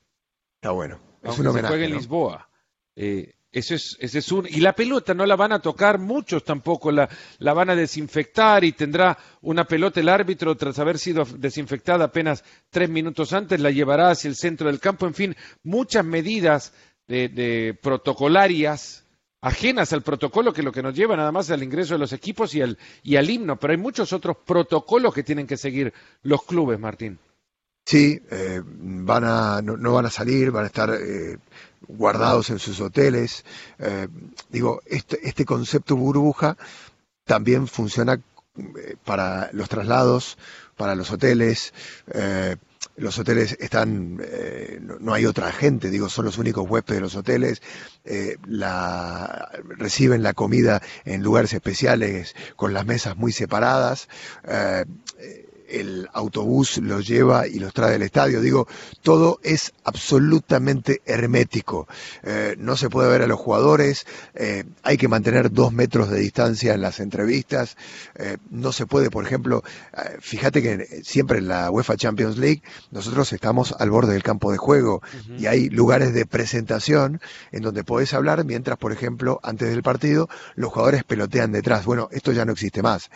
Está 0.55 0.71
bueno. 0.71 0.99
Es 1.21 1.39
un 1.39 1.47
homenaje, 1.47 1.67
se 1.67 1.67
juega 1.67 1.85
en 1.85 1.93
Lisboa. 1.93 2.49
Eh, 2.95 3.35
ese 3.51 3.75
es, 3.75 3.97
ese 3.99 4.19
es 4.19 4.31
un, 4.31 4.47
y 4.49 4.61
la 4.61 4.73
pelota 4.73 5.13
no 5.13 5.25
la 5.25 5.35
van 5.35 5.51
a 5.51 5.61
tocar 5.61 5.99
muchos 5.99 6.43
tampoco, 6.43 6.91
la, 6.91 7.07
la 7.37 7.53
van 7.53 7.69
a 7.69 7.75
desinfectar 7.75 8.63
y 8.63 8.71
tendrá 8.71 9.17
una 9.41 9.65
pelota 9.65 9.99
el 9.99 10.09
árbitro 10.09 10.55
tras 10.55 10.79
haber 10.79 10.97
sido 10.97 11.23
desinfectada 11.23 12.05
apenas 12.05 12.43
tres 12.71 12.89
minutos 12.89 13.31
antes, 13.31 13.59
la 13.59 13.69
llevará 13.69 14.09
hacia 14.09 14.27
el 14.27 14.35
centro 14.35 14.67
del 14.67 14.79
campo, 14.79 15.05
en 15.05 15.13
fin, 15.13 15.35
muchas 15.61 16.03
medidas 16.03 16.73
de, 17.07 17.29
de 17.29 17.77
protocolarias 17.79 19.02
ajenas 19.43 19.91
al 19.91 20.01
protocolo 20.01 20.53
que 20.53 20.63
lo 20.63 20.71
que 20.71 20.82
nos 20.82 20.95
lleva 20.95 21.17
nada 21.17 21.32
más 21.32 21.51
al 21.51 21.63
ingreso 21.63 21.93
de 21.93 21.99
los 21.99 22.13
equipos 22.13 22.56
y 22.56 22.62
al, 22.62 22.77
himno, 23.03 23.58
pero 23.58 23.71
hay 23.71 23.77
muchos 23.77 24.13
otros 24.13 24.38
protocolos 24.45 25.13
que 25.13 25.21
tienen 25.21 25.45
que 25.45 25.58
seguir 25.58 25.93
los 26.23 26.43
clubes, 26.43 26.79
Martín. 26.79 27.19
Sí, 27.86 28.21
eh, 28.32 28.62
van 28.65 29.25
a, 29.25 29.62
no, 29.62 29.93
van 29.93 30.06
a 30.06 30.10
salir, 30.10 30.49
van 30.49 30.63
a 30.63 30.67
estar 30.67 30.89
eh, 30.93 31.38
guardados 31.89 32.51
en 32.51 32.60
sus 32.60 32.79
hoteles. 32.79 33.43
Eh, 33.79 34.08
digo, 34.49 34.82
este, 34.86 35.19
este 35.27 35.43
concepto 35.43 35.97
burbuja 35.97 36.56
también 37.25 37.67
funciona 37.67 38.21
para 39.03 39.49
los 39.51 39.67
traslados, 39.67 40.38
para 40.77 40.95
los 40.95 41.12
hoteles. 41.12 41.73
Los 42.95 43.17
hoteles 43.17 43.58
están, 43.60 44.21
no, 44.99 45.13
hay 45.13 45.25
otra 45.25 45.51
gente, 45.51 45.89
digo, 45.89 46.10
son 46.10 46.25
los 46.25 46.38
únicos 46.38 46.69
huéspedes 46.69 46.97
de 46.97 47.01
los 47.01 47.15
hoteles. 47.15 47.62
la, 48.45 49.49
reciben 49.77 50.21
la 50.23 50.34
comida 50.34 50.82
en 51.06 51.23
lugares 51.23 51.53
especiales 51.53 52.36
con 52.56 52.73
las 52.73 52.86
mesas 52.86 53.17
muy 53.17 53.32
separadas 53.32 54.08
el 55.73 56.09
autobús 56.13 56.77
los 56.77 57.07
lleva 57.07 57.47
y 57.47 57.59
los 57.59 57.73
trae 57.73 57.95
al 57.95 58.01
estadio. 58.01 58.41
Digo, 58.41 58.67
todo 59.01 59.39
es 59.43 59.73
absolutamente 59.83 61.01
hermético. 61.05 61.88
Eh, 62.23 62.55
no 62.57 62.77
se 62.77 62.89
puede 62.89 63.09
ver 63.09 63.21
a 63.21 63.27
los 63.27 63.39
jugadores, 63.39 64.05
eh, 64.36 64.63
hay 64.83 64.97
que 64.97 65.07
mantener 65.07 65.51
dos 65.51 65.73
metros 65.73 66.09
de 66.09 66.19
distancia 66.19 66.73
en 66.73 66.81
las 66.81 66.99
entrevistas. 66.99 67.77
Eh, 68.15 68.38
no 68.49 68.71
se 68.71 68.86
puede, 68.86 69.09
por 69.09 69.25
ejemplo, 69.25 69.63
fíjate 70.19 70.62
que 70.62 71.01
siempre 71.03 71.39
en 71.39 71.47
la 71.47 71.69
UEFA 71.71 71.97
Champions 71.97 72.38
League 72.38 72.62
nosotros 72.91 73.31
estamos 73.33 73.73
al 73.77 73.89
borde 73.89 74.13
del 74.13 74.23
campo 74.23 74.51
de 74.51 74.57
juego 74.57 75.01
y 75.38 75.45
hay 75.45 75.69
lugares 75.69 76.13
de 76.13 76.25
presentación 76.25 77.21
en 77.51 77.63
donde 77.63 77.83
podés 77.83 78.13
hablar 78.13 78.43
mientras, 78.45 78.77
por 78.77 78.91
ejemplo, 78.91 79.39
antes 79.43 79.69
del 79.69 79.83
partido 79.83 80.29
los 80.55 80.71
jugadores 80.71 81.03
pelotean 81.03 81.51
detrás. 81.51 81.86
Bueno, 81.86 82.09
esto 82.12 82.31
ya 82.31 82.45
no 82.45 82.53
existe 82.53 82.81
más 82.81 83.09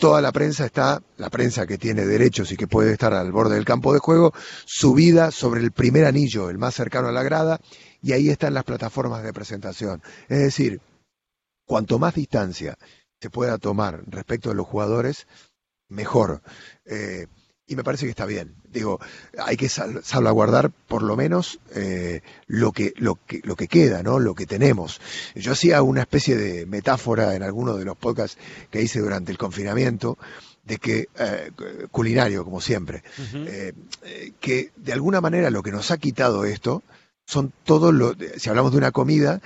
toda 0.00 0.20
la 0.20 0.32
prensa 0.32 0.64
está, 0.64 1.00
la 1.18 1.30
prensa 1.30 1.66
que 1.66 1.78
tiene 1.78 2.06
derechos 2.06 2.50
y 2.50 2.56
que 2.56 2.66
puede 2.66 2.92
estar 2.92 3.12
al 3.12 3.30
borde 3.30 3.54
del 3.54 3.64
campo 3.64 3.92
de 3.92 4.00
juego, 4.00 4.32
subida 4.64 5.30
sobre 5.30 5.60
el 5.60 5.72
primer 5.72 6.06
anillo, 6.06 6.50
el 6.50 6.58
más 6.58 6.74
cercano 6.74 7.08
a 7.08 7.12
la 7.12 7.22
grada, 7.22 7.60
y 8.02 8.12
ahí 8.12 8.30
están 8.30 8.54
las 8.54 8.64
plataformas 8.64 9.22
de 9.22 9.32
presentación. 9.32 10.02
Es 10.28 10.38
decir, 10.40 10.80
cuanto 11.66 11.98
más 11.98 12.14
distancia 12.14 12.76
se 13.20 13.30
pueda 13.30 13.58
tomar 13.58 14.02
respecto 14.06 14.48
de 14.48 14.54
los 14.56 14.66
jugadores, 14.66 15.26
mejor. 15.88 16.40
Eh, 16.86 17.26
y 17.70 17.76
me 17.76 17.84
parece 17.84 18.04
que 18.04 18.10
está 18.10 18.26
bien. 18.26 18.56
Digo, 18.72 18.98
hay 19.38 19.56
que 19.56 19.68
salvaguardar 19.68 20.72
por 20.88 21.04
lo 21.04 21.16
menos 21.16 21.60
eh, 21.72 22.20
lo, 22.48 22.72
que, 22.72 22.92
lo, 22.96 23.14
que, 23.14 23.40
lo 23.44 23.54
que 23.54 23.68
queda, 23.68 24.02
¿no? 24.02 24.18
Lo 24.18 24.34
que 24.34 24.44
tenemos. 24.44 25.00
Yo 25.36 25.52
hacía 25.52 25.80
una 25.80 26.00
especie 26.00 26.36
de 26.36 26.66
metáfora 26.66 27.36
en 27.36 27.44
alguno 27.44 27.76
de 27.76 27.84
los 27.84 27.96
podcasts 27.96 28.38
que 28.72 28.82
hice 28.82 28.98
durante 28.98 29.30
el 29.30 29.38
confinamiento, 29.38 30.18
de 30.64 30.78
que, 30.78 31.08
eh, 31.16 31.52
culinario, 31.92 32.44
como 32.44 32.60
siempre, 32.60 33.04
eh, 33.34 33.72
que 34.40 34.72
de 34.74 34.92
alguna 34.92 35.20
manera 35.20 35.48
lo 35.50 35.62
que 35.62 35.70
nos 35.70 35.92
ha 35.92 35.98
quitado 35.98 36.44
esto 36.44 36.82
son 37.24 37.52
todos 37.62 37.94
los, 37.94 38.16
si 38.36 38.50
hablamos 38.50 38.72
de 38.72 38.78
una 38.78 38.90
comida, 38.90 39.40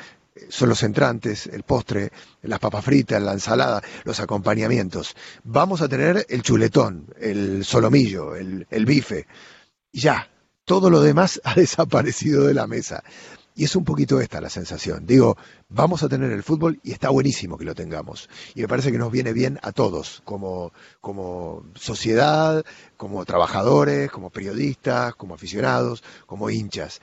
son 0.49 0.69
los 0.69 0.83
entrantes, 0.83 1.47
el 1.47 1.63
postre, 1.63 2.11
las 2.43 2.59
papas 2.59 2.85
fritas, 2.85 3.23
la 3.23 3.33
ensalada, 3.33 3.83
los 4.05 4.21
acompañamientos. 4.21 5.15
Vamos 5.45 5.81
a 5.81 5.89
tener 5.89 6.27
el 6.29 6.43
chuletón, 6.43 7.15
el 7.21 7.65
solomillo, 7.65 8.35
el, 8.35 8.87
bife. 8.87 9.27
Y 9.93 10.01
ya, 10.01 10.29
todo 10.65 10.91
lo 10.91 11.01
demás 11.01 11.41
ha 11.45 11.55
desaparecido 11.55 12.47
de 12.47 12.55
la 12.55 12.67
mesa. 12.67 13.03
Y 13.57 13.63
es 13.65 13.77
un 13.77 13.85
poquito 13.85 14.21
esta 14.21 14.41
la 14.41 14.51
sensación. 14.51 15.07
Digo, 15.07 15.37
vamos 15.69 16.03
a 16.03 16.09
tener 16.09 16.33
el 16.33 16.43
fútbol 16.43 16.81
y 16.83 16.91
está 16.91 17.11
buenísimo 17.11 17.57
que 17.57 17.65
lo 17.65 17.77
tengamos. 17.77 18.29
Y 18.57 18.63
me 18.63 18.69
parece 18.69 18.91
que 18.91 18.99
nos 18.99 19.13
viene 19.13 19.33
bien 19.33 19.61
a 19.63 19.71
todos, 19.71 20.23
como, 20.25 20.73
como 21.01 21.65
sociedad, 21.77 22.65
como 22.97 23.25
trabajadores, 23.25 24.11
como 24.11 24.31
periodistas, 24.31 25.15
como 25.15 25.35
aficionados, 25.35 26.03
como 26.27 26.51
hinchas. 26.51 27.01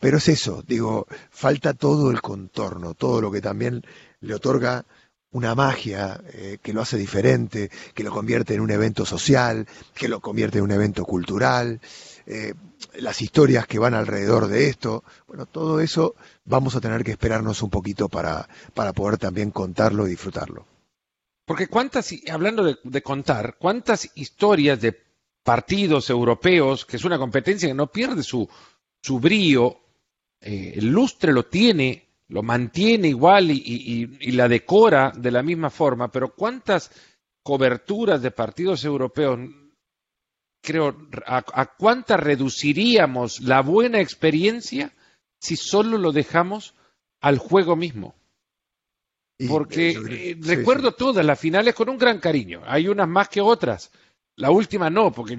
Pero 0.00 0.16
es 0.16 0.28
eso, 0.28 0.64
digo, 0.66 1.06
falta 1.30 1.74
todo 1.74 2.10
el 2.10 2.22
contorno, 2.22 2.94
todo 2.94 3.20
lo 3.20 3.30
que 3.30 3.42
también 3.42 3.82
le 4.20 4.34
otorga 4.34 4.86
una 5.32 5.54
magia 5.54 6.20
eh, 6.32 6.58
que 6.62 6.72
lo 6.72 6.80
hace 6.80 6.96
diferente, 6.96 7.70
que 7.94 8.02
lo 8.02 8.10
convierte 8.10 8.54
en 8.54 8.62
un 8.62 8.70
evento 8.70 9.04
social, 9.04 9.68
que 9.94 10.08
lo 10.08 10.20
convierte 10.20 10.58
en 10.58 10.64
un 10.64 10.70
evento 10.72 11.04
cultural, 11.04 11.80
eh, 12.26 12.54
las 12.94 13.20
historias 13.20 13.66
que 13.66 13.78
van 13.78 13.92
alrededor 13.92 14.48
de 14.48 14.68
esto, 14.68 15.04
bueno, 15.28 15.44
todo 15.44 15.80
eso 15.80 16.14
vamos 16.46 16.74
a 16.74 16.80
tener 16.80 17.04
que 17.04 17.12
esperarnos 17.12 17.62
un 17.62 17.70
poquito 17.70 18.08
para, 18.08 18.48
para 18.72 18.94
poder 18.94 19.18
también 19.18 19.50
contarlo 19.50 20.06
y 20.06 20.10
disfrutarlo. 20.10 20.66
Porque 21.44 21.68
cuántas, 21.68 22.10
hablando 22.30 22.64
de, 22.64 22.78
de 22.82 23.02
contar, 23.02 23.56
cuántas 23.58 24.08
historias 24.14 24.80
de 24.80 24.98
partidos 25.42 26.08
europeos, 26.08 26.86
que 26.86 26.96
es 26.96 27.04
una 27.04 27.18
competencia 27.18 27.68
que 27.68 27.74
no 27.74 27.88
pierde 27.88 28.22
su, 28.22 28.48
su 29.02 29.20
brío 29.20 29.78
eh, 30.40 30.74
el 30.76 30.86
lustre 30.86 31.32
lo 31.32 31.44
tiene, 31.46 32.08
lo 32.28 32.42
mantiene 32.42 33.08
igual 33.08 33.50
y, 33.50 34.06
la 34.32 34.48
decora 34.48 35.12
de 35.14 35.30
la 35.30 35.42
misma 35.42 35.68
forma, 35.68 36.10
pero 36.10 36.34
¿cuántas 36.34 36.90
coberturas 37.42 38.22
de 38.22 38.30
partidos 38.30 38.84
europeos, 38.84 39.38
creo, 40.62 41.08
a, 41.26 41.66
cuántas 41.76 42.20
reduciríamos 42.20 43.40
la 43.40 43.60
buena 43.62 44.00
experiencia 44.00 44.92
si 45.38 45.56
solo 45.56 45.98
lo 45.98 46.12
dejamos 46.12 46.74
al 47.20 47.38
juego 47.38 47.76
mismo? 47.76 48.14
Porque 49.48 49.90
eh, 49.90 50.36
recuerdo 50.40 50.92
todas 50.92 51.24
las 51.24 51.38
finales 51.38 51.74
con 51.74 51.88
un 51.88 51.96
gran 51.96 52.18
cariño. 52.18 52.62
Hay 52.66 52.88
unas 52.88 53.08
más 53.08 53.28
que 53.28 53.40
otras. 53.40 53.90
La 54.40 54.50
última 54.50 54.88
no, 54.88 55.12
porque 55.12 55.36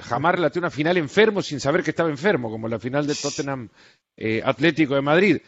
jamás 0.00 0.36
relaté 0.36 0.60
una 0.60 0.70
final 0.70 0.96
enfermo 0.96 1.42
sin 1.42 1.58
saber 1.58 1.82
que 1.82 1.90
estaba 1.90 2.08
enfermo, 2.08 2.48
como 2.48 2.68
la 2.68 2.78
final 2.78 3.04
de 3.04 3.16
Tottenham 3.16 3.68
eh, 4.16 4.40
Atlético 4.44 4.94
de 4.94 5.00
Madrid. 5.00 5.38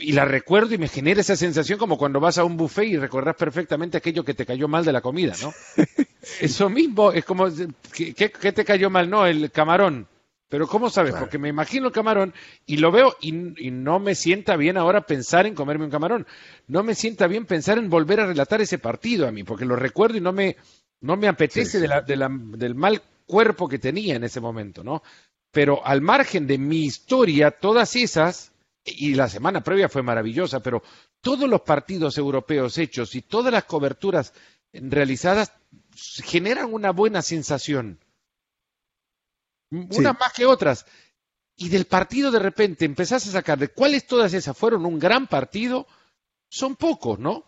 Y 0.00 0.12
la 0.12 0.24
recuerdo 0.24 0.74
y 0.74 0.78
me 0.78 0.88
genera 0.88 1.20
esa 1.20 1.36
sensación 1.36 1.78
como 1.78 1.96
cuando 1.96 2.18
vas 2.18 2.38
a 2.38 2.44
un 2.44 2.56
buffet 2.56 2.88
y 2.88 2.96
recordás 2.96 3.36
perfectamente 3.36 3.96
aquello 3.96 4.24
que 4.24 4.34
te 4.34 4.44
cayó 4.44 4.66
mal 4.66 4.84
de 4.84 4.92
la 4.92 5.00
comida, 5.00 5.34
¿no? 5.40 5.52
Eso 6.40 6.68
mismo 6.68 7.12
es 7.12 7.24
como, 7.24 7.46
¿qué, 7.92 8.12
¿qué, 8.14 8.52
te 8.52 8.64
cayó 8.64 8.90
mal? 8.90 9.08
No, 9.08 9.24
el 9.24 9.52
camarón. 9.52 10.08
Pero 10.48 10.66
¿cómo 10.66 10.90
sabes? 10.90 11.14
Porque 11.14 11.38
me 11.38 11.48
imagino 11.48 11.86
el 11.86 11.92
camarón 11.92 12.34
y 12.66 12.78
lo 12.78 12.90
veo 12.90 13.16
y, 13.20 13.32
no 13.32 14.00
me 14.00 14.14
sienta 14.14 14.56
bien 14.56 14.76
ahora 14.76 15.02
pensar 15.02 15.46
en 15.46 15.54
comerme 15.54 15.84
un 15.84 15.90
camarón. 15.90 16.26
No 16.66 16.82
me 16.82 16.96
sienta 16.96 17.28
bien 17.28 17.46
pensar 17.46 17.78
en 17.78 17.88
volver 17.88 18.20
a 18.20 18.26
relatar 18.26 18.60
ese 18.60 18.78
partido 18.78 19.28
a 19.28 19.32
mí, 19.32 19.44
porque 19.44 19.64
lo 19.64 19.76
recuerdo 19.76 20.18
y 20.18 20.20
no 20.20 20.32
me, 20.32 20.56
no 21.04 21.18
me 21.18 21.28
apetece 21.28 21.78
del 21.80 22.74
mal 22.74 23.02
cuerpo 23.26 23.68
que 23.68 23.78
tenía 23.78 24.16
en 24.16 24.24
ese 24.24 24.40
momento, 24.40 24.82
¿no? 24.82 25.02
Pero 25.50 25.86
al 25.86 26.00
margen 26.00 26.46
de 26.46 26.56
mi 26.56 26.86
historia, 26.86 27.50
todas 27.50 27.94
esas, 27.94 28.52
y 28.86 29.14
la 29.14 29.28
semana 29.28 29.62
previa 29.62 29.90
fue 29.90 30.02
maravillosa, 30.02 30.60
pero 30.60 30.82
todos 31.20 31.46
los 31.46 31.60
partidos 31.60 32.16
europeos 32.16 32.78
hechos 32.78 33.14
y 33.14 33.20
todas 33.20 33.52
las 33.52 33.64
coberturas 33.64 34.32
realizadas 34.72 35.52
generan 36.24 36.72
una 36.72 36.90
buena 36.90 37.20
sensación. 37.20 38.00
Unas 39.70 40.18
más 40.18 40.32
que 40.32 40.46
otras. 40.46 40.86
Y 41.54 41.68
del 41.68 41.84
partido 41.84 42.30
de 42.30 42.38
repente 42.38 42.86
empezás 42.86 43.26
a 43.28 43.32
sacar 43.32 43.58
de 43.58 43.68
cuáles 43.68 44.06
todas 44.06 44.32
esas 44.32 44.56
fueron 44.56 44.86
un 44.86 44.98
gran 44.98 45.26
partido, 45.26 45.86
son 46.48 46.76
pocos, 46.76 47.18
¿no? 47.18 47.44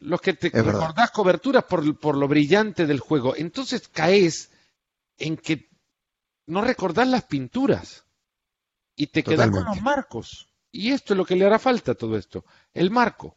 Los 0.00 0.20
que 0.20 0.34
te 0.34 0.50
recordás 0.50 1.10
coberturas 1.10 1.64
por, 1.64 1.98
por, 1.98 2.16
lo 2.16 2.28
brillante 2.28 2.86
del 2.86 3.00
juego. 3.00 3.34
Entonces 3.36 3.88
caes 3.88 4.50
en 5.18 5.36
que 5.36 5.68
no 6.46 6.62
recordás 6.62 7.08
las 7.08 7.24
pinturas 7.24 8.04
y 8.94 9.08
te 9.08 9.22
quedas 9.22 9.50
con 9.50 9.64
los 9.64 9.82
marcos. 9.82 10.48
Y 10.70 10.92
esto 10.92 11.14
es 11.14 11.18
lo 11.18 11.24
que 11.24 11.36
le 11.36 11.46
hará 11.46 11.58
falta 11.58 11.92
a 11.92 11.94
todo 11.94 12.16
esto, 12.16 12.44
el 12.74 12.90
marco. 12.90 13.36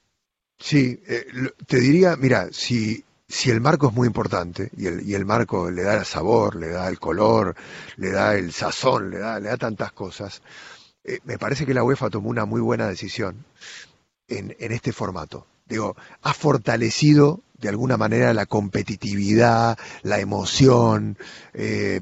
Sí, 0.60 1.02
eh, 1.08 1.26
te 1.66 1.80
diría, 1.80 2.16
mira, 2.16 2.50
si, 2.52 3.04
si 3.28 3.50
el 3.50 3.62
marco 3.62 3.88
es 3.88 3.94
muy 3.94 4.08
importante 4.08 4.70
y 4.78 4.86
el, 4.86 5.08
y 5.08 5.16
el 5.16 5.26
marco 5.26 5.72
le 5.72 5.82
da 5.82 5.98
el 5.98 6.06
sabor, 6.06 6.56
le 6.56 6.70
da 6.70 6.88
el 6.88 7.00
color, 7.00 7.56
le 7.98 8.12
da 8.12 8.36
el 8.36 8.52
sazón, 8.52 9.10
le 9.10 9.18
da, 9.18 9.40
le 9.40 9.50
da 9.50 9.58
tantas 9.58 9.92
cosas, 9.94 10.42
eh, 11.04 11.20
me 11.24 11.40
parece 11.40 11.66
que 11.66 11.74
la 11.74 11.84
UEFA 11.84 12.10
tomó 12.10 12.30
una 12.30 12.46
muy 12.46 12.62
buena 12.62 12.88
decisión 12.88 13.44
en, 14.28 14.56
en 14.60 14.72
este 14.72 14.92
formato 14.92 15.48
digo, 15.72 15.96
ha 16.22 16.34
fortalecido 16.34 17.40
de 17.58 17.70
alguna 17.70 17.96
manera 17.96 18.34
la 18.34 18.46
competitividad, 18.46 19.78
la 20.02 20.20
emoción. 20.20 21.18
Eh, 21.54 22.02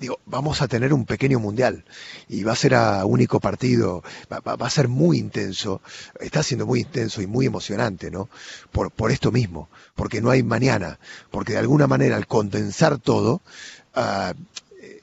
digo, 0.00 0.18
vamos 0.26 0.60
a 0.62 0.66
tener 0.66 0.92
un 0.92 1.06
pequeño 1.06 1.38
mundial 1.38 1.84
y 2.28 2.42
va 2.42 2.52
a 2.52 2.56
ser 2.56 2.74
a 2.74 3.04
único 3.06 3.38
partido, 3.38 4.02
va, 4.32 4.66
a 4.66 4.70
ser 4.70 4.88
muy 4.88 5.18
intenso, 5.18 5.80
está 6.18 6.42
siendo 6.42 6.66
muy 6.66 6.80
intenso 6.80 7.22
y 7.22 7.28
muy 7.28 7.46
emocionante, 7.46 8.10
¿no? 8.10 8.28
Por, 8.72 8.90
por 8.90 9.12
esto 9.12 9.30
mismo, 9.30 9.68
porque 9.94 10.20
no 10.20 10.30
hay 10.30 10.42
mañana, 10.42 10.98
porque 11.30 11.52
de 11.52 11.60
alguna 11.60 11.86
manera 11.86 12.16
al 12.16 12.26
condensar 12.26 12.98
todo, 12.98 13.42
ah, 13.94 14.34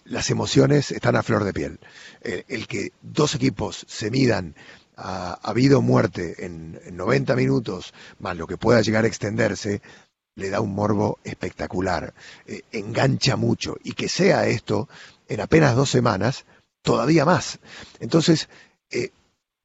las 0.03 0.29
emociones 0.29 0.91
están 0.91 1.15
a 1.15 1.23
flor 1.23 1.45
de 1.45 1.53
piel. 1.53 1.79
el 2.21 2.67
que 2.67 2.91
dos 3.01 3.35
equipos 3.35 3.85
se 3.87 4.11
midan 4.11 4.53
ha, 5.03 5.33
habido 5.43 5.81
muerte 5.81 6.45
en, 6.45 6.79
90 6.91 7.35
minutos, 7.35 7.93
más 8.19 8.37
lo 8.37 8.47
que 8.47 8.57
pueda 8.57 8.81
llegar 8.81 9.03
a 9.03 9.07
extenderse, 9.07 9.81
le 10.35 10.49
da 10.49 10.61
un 10.61 10.73
morbo 10.73 11.19
espectacular, 11.23 12.13
eh, 12.47 12.61
engancha 12.71 13.35
mucho, 13.35 13.75
y 13.83 13.91
que 13.91 14.07
sea 14.07 14.47
esto 14.47 14.87
en 15.27 15.41
apenas 15.41 15.75
dos 15.75 15.89
semanas, 15.89 16.45
todavía 16.81 17.25
más. 17.25 17.59
Entonces, 17.99 18.47
eh, 18.89 19.11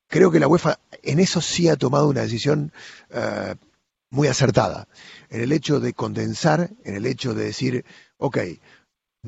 creo 0.08 0.30
que 0.30 0.40
la 0.40 0.48
UEFA 0.48 0.80
en 1.02 1.20
eso 1.20 1.40
sí 1.40 1.68
ha 1.68 1.76
tomado 1.76 2.08
una 2.08 2.22
decisión 2.22 2.72
eh, 3.10 3.54
muy 4.10 4.26
acertada, 4.26 4.88
en 5.30 5.40
el 5.40 5.52
hecho 5.52 5.78
de 5.78 5.92
condensar, 5.92 6.70
en 6.84 6.96
el 6.96 7.06
hecho 7.06 7.32
de 7.32 7.44
decir, 7.44 7.84
ok, 8.16 8.38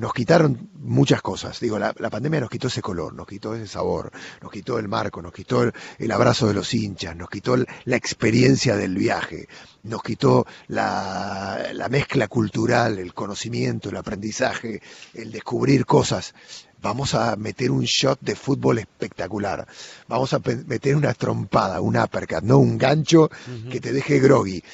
nos 0.00 0.14
quitaron 0.14 0.70
muchas 0.78 1.20
cosas. 1.20 1.60
Digo, 1.60 1.78
la, 1.78 1.92
pandemia 1.92 2.40
nos 2.40 2.48
quitó 2.48 2.68
ese 2.68 2.80
color, 2.80 3.12
nos 3.12 3.26
quitó 3.26 3.54
ese 3.54 3.66
sabor, 3.66 4.10
nos 4.40 4.50
quitó 4.50 4.78
el 4.78 4.88
marco, 4.88 5.20
nos 5.20 5.32
quitó 5.32 5.62
el, 5.62 6.10
abrazo 6.10 6.48
de 6.48 6.54
los 6.54 6.72
hinchas, 6.72 7.14
nos 7.14 7.28
quitó 7.28 7.54
la 7.56 7.96
experiencia 7.96 8.76
del 8.76 8.96
viaje, 8.96 9.46
nos 9.82 10.02
quitó 10.02 10.46
la, 10.68 11.68
la, 11.74 11.88
mezcla 11.90 12.28
cultural, 12.28 12.98
el 12.98 13.12
conocimiento, 13.12 13.90
el 13.90 13.96
aprendizaje, 13.98 14.80
el 15.12 15.30
descubrir 15.30 15.84
cosas. 15.84 16.34
Vamos 16.80 17.14
a 17.14 17.36
meter 17.36 17.70
un 17.70 17.84
shot 17.84 18.20
de 18.22 18.34
fútbol 18.34 18.78
espectacular. 18.78 19.68
Vamos 20.08 20.32
a 20.32 20.40
meter 20.66 20.96
una 20.96 21.12
trompada, 21.12 21.82
un 21.82 21.98
uppercut, 21.98 22.42
no 22.42 22.56
un 22.56 22.78
gancho 22.78 23.30
que 23.70 23.80
te 23.80 23.92
deje 23.92 24.18
groggy. 24.18 24.64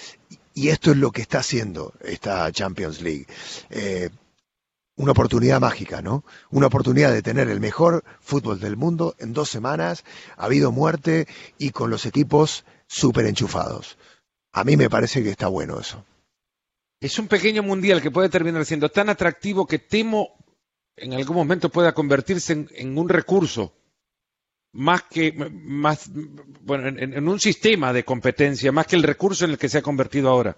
Y 0.54 0.68
esto 0.68 0.92
es 0.92 0.98
lo 0.98 1.10
que 1.10 1.22
está 1.22 1.40
haciendo 1.40 1.94
esta 2.00 2.50
Champions 2.52 3.02
League. 3.02 3.26
Eh, 3.70 4.08
una 4.96 5.12
oportunidad 5.12 5.61
mágica, 5.61 6.00
¿no? 6.02 6.24
Una 6.50 6.66
oportunidad 6.66 7.12
de 7.12 7.22
tener 7.22 7.48
el 7.48 7.61
mejor 7.61 8.02
fútbol 8.20 8.59
del 8.59 8.76
mundo 8.76 9.14
en 9.18 9.32
dos 9.32 9.50
semanas, 9.50 10.04
ha 10.37 10.46
habido 10.46 10.72
muerte 10.72 11.26
y 11.59 11.70
con 11.70 11.90
los 11.90 12.06
equipos 12.06 12.64
súper 12.87 13.26
enchufados. 13.26 13.98
A 14.52 14.64
mí 14.64 14.76
me 14.76 14.88
parece 14.88 15.22
que 15.22 15.30
está 15.30 15.48
bueno 15.48 15.78
eso. 15.78 16.04
es 17.00 17.18
un 17.18 17.28
pequeño 17.28 17.62
mundial 17.62 18.00
que 18.00 18.11
puede 18.11 18.30
terminar 18.30 18.64
siendo 18.64 18.88
tan 18.90 19.11
atractivo 19.11 19.66
que 19.66 19.78
temo 19.78 20.30
en 20.96 21.12
algún 21.12 21.37
momento 21.37 21.68
pueda 21.68 21.92
convertirse 21.92 22.66
en, 22.70 22.98
un 22.98 23.09
recurso 23.11 23.74
más 24.72 25.02
que 25.02 25.32
más 25.32 26.11
bueno 26.62 26.88
en, 26.88 27.28
un 27.28 27.38
sistema 27.38 27.92
de 27.92 28.04
competencia 28.04 28.72
más 28.72 28.87
que 28.87 28.96
el 28.96 29.02
recurso 29.02 29.44
en 29.44 29.52
el 29.52 29.59
que 29.59 29.68
se 29.68 29.78
ha 29.78 29.82
convertido 29.82 30.30
ahora 30.30 30.56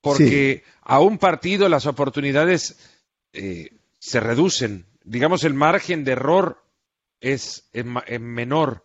porque 0.00 0.64
a 0.80 1.00
un 1.00 1.18
partido 1.18 1.68
las 1.68 1.84
oportunidades 1.84 2.95
eh, 3.32 3.70
se 3.98 4.20
reducen 4.20 4.86
digamos 5.04 5.44
el 5.44 5.54
margen 5.54 6.04
de 6.04 6.12
error 6.12 6.62
es, 7.20 7.70
menor 8.20 8.84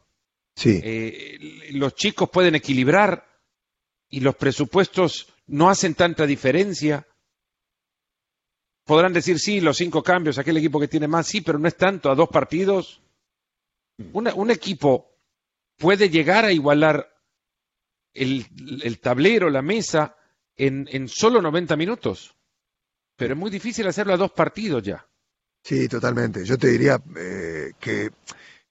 sí. 0.56 0.80
Eh, 0.84 1.69
los 1.73 1.95
chicos 1.95 2.30
pueden 2.30 2.56
equilibrar 2.56 3.27
y 4.10 4.19
los 4.19 4.36
presupuestos 4.36 5.34
no 5.47 5.69
hacen 5.69 5.95
tanta 5.95 6.25
diferencia. 6.25 7.08
Podrán 8.86 9.13
decir, 9.13 9.39
sí, 9.39 9.62
los 9.62 9.77
cinco 9.77 10.04
cambios, 10.04 10.38
aquel 10.38 10.58
equipo 10.58 10.80
que 10.80 10.88
tiene 10.88 11.08
más, 11.08 11.27
sí, 11.27 11.41
pero 11.41 11.60
no 11.60 11.67
es 11.67 11.77
tanto, 11.77 12.10
a 12.10 12.15
dos 12.15 12.30
partidos. 12.30 13.01
un 14.13 14.51
equipo 14.51 15.12
puede 15.77 16.10
llegar 16.10 16.45
a 16.45 16.51
igualar 16.51 17.10
el, 18.13 18.99
tablero, 18.99 19.49
la 19.49 19.62
mesa, 19.62 20.15
en, 20.56 20.88
en, 20.91 21.08
solo 21.08 21.41
90 21.41 21.75
minutos. 21.75 22.36
Pero 23.21 23.36
es 23.36 23.39
muy 23.39 23.51
difícil 23.51 23.86
hacerlo 23.86 24.15
a 24.15 24.17
dos 24.17 24.31
partidos 24.31 24.81
ya. 24.81 25.05
Sí, 25.63 25.88
totalmente. 25.88 26.43
Yo 26.43 26.57
te 26.57 26.69
diría 26.69 26.99
eh, 27.15 27.73
que 27.79 28.10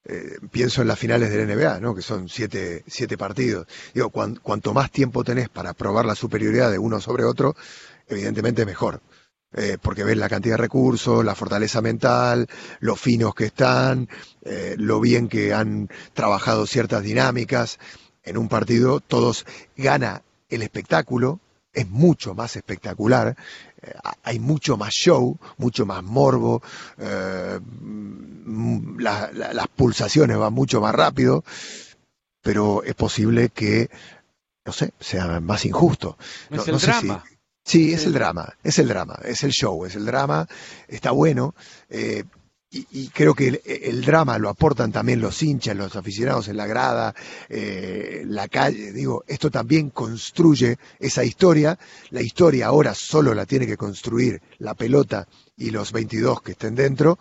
eh, 0.04 0.38
pienso 0.50 0.82
en 0.82 0.88
las 0.88 0.98
finales 0.98 1.30
del 1.30 1.46
NBA, 1.46 1.78
¿no? 1.78 1.94
que 1.94 2.02
son 2.02 2.28
siete, 2.28 2.82
siete 2.84 3.16
partidos. 3.16 3.68
Digo, 3.94 4.10
cuanto 4.10 4.74
más 4.74 4.90
tiempo 4.90 5.22
tenés 5.22 5.48
para 5.50 5.72
probar 5.72 6.04
la 6.04 6.16
superioridad 6.16 6.68
de 6.68 6.80
uno 6.80 7.00
sobre 7.00 7.22
otro, 7.22 7.54
evidentemente 8.08 8.66
mejor. 8.66 9.00
Eh, 9.52 9.78
porque 9.80 10.02
ves 10.02 10.16
la 10.16 10.28
cantidad 10.28 10.54
de 10.54 10.62
recursos, 10.62 11.24
la 11.24 11.36
fortaleza 11.36 11.80
mental, 11.80 12.48
lo 12.80 12.96
finos 12.96 13.36
que 13.36 13.44
están, 13.44 14.08
lo 14.76 14.98
bien 14.98 15.28
que 15.28 15.54
han 15.54 15.88
trabajado 16.12 16.66
ciertas 16.66 17.04
dinámicas. 17.04 17.78
En 18.24 18.36
un 18.36 18.48
partido 18.48 18.98
todos 18.98 19.46
gana 19.76 20.24
el 20.48 20.62
espectáculo, 20.62 21.38
es 21.72 21.88
mucho 21.88 22.34
más 22.34 22.56
espectacular, 22.56 23.36
hay 24.23 24.38
mucho 24.38 24.77
más 24.77 24.93
show, 24.93 25.38
mucho 25.57 25.87
más 25.87 26.03
morbo, 26.03 26.62
eh, 26.99 27.61
las 28.99 29.69
pulsaciones 29.75 30.37
van 30.37 30.53
mucho 30.53 30.81
más 30.81 30.95
rápido, 30.95 31.45
pero 32.43 32.83
es 32.83 32.95
posible 32.95 33.51
que, 33.51 33.90
no 34.64 34.73
sé, 34.73 34.93
sea 35.01 35.40
más 35.40 35.64
injusto. 35.64 36.16
es 36.51 36.69
el 36.69 36.79
drama. 36.79 37.25
sí, 37.64 37.93
es 37.93 38.05
el 38.07 38.12
drama, 38.12 38.55
es 38.62 38.79
el 38.79 38.88
drama, 38.88 39.19
es 39.25 39.43
el 39.43 39.53
show, 39.53 39.85
es 39.85 39.95
el 39.95 40.07
drama, 40.07 40.47
está 40.88 41.11
bueno. 41.11 41.55
Eh, 41.88 42.25
y, 42.72 43.09
creo 43.09 43.35
que 43.35 43.61
el, 43.64 44.04
drama 44.04 44.38
lo 44.38 44.48
aportan 44.48 44.92
también 44.92 45.20
los 45.20 45.42
hinchas, 45.42 45.76
los 45.76 45.96
aficionados 45.96 46.46
en 46.46 46.56
la 46.56 46.68
grada, 46.68 47.14
eh, 47.48 48.22
la 48.24 48.46
calle. 48.46 48.92
Digo, 48.92 49.24
esto 49.26 49.50
también 49.50 49.90
construye 49.90 50.78
esa 51.00 51.24
historia. 51.24 51.76
La 52.11 52.22
historia 52.22 52.68
ahora 52.68 52.94
solo 52.94 53.35
la 53.35 53.44
tiene 53.44 53.66
que 53.66 53.76
construir 53.76 54.40
la 54.59 54.74
pelota 54.74 55.26
y 55.56 55.70
los 55.70 55.90
22 55.90 56.42
que 56.42 56.52
estén 56.52 56.76
dentro. 56.76 57.18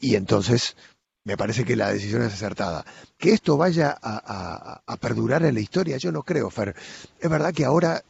Y 0.00 0.14
entonces 0.14 0.76
me 1.24 1.36
parece 1.36 1.66
que 1.66 1.76
la 1.76 1.92
decisión 1.92 2.22
es 2.22 2.32
acertada. 2.32 2.86
Que 3.18 3.32
esto 3.32 3.58
vaya 3.58 3.98
a, 4.00 4.80
a 4.86 4.96
perdurar 4.96 5.44
en 5.44 5.54
la 5.54 5.60
historia, 5.60 5.98
yo 5.98 6.10
no 6.10 6.22
creo, 6.22 6.48
Fer. 6.48 6.74
Es 7.20 7.28
verdad 7.28 7.52
que 7.52 7.66
ahora 7.66 8.02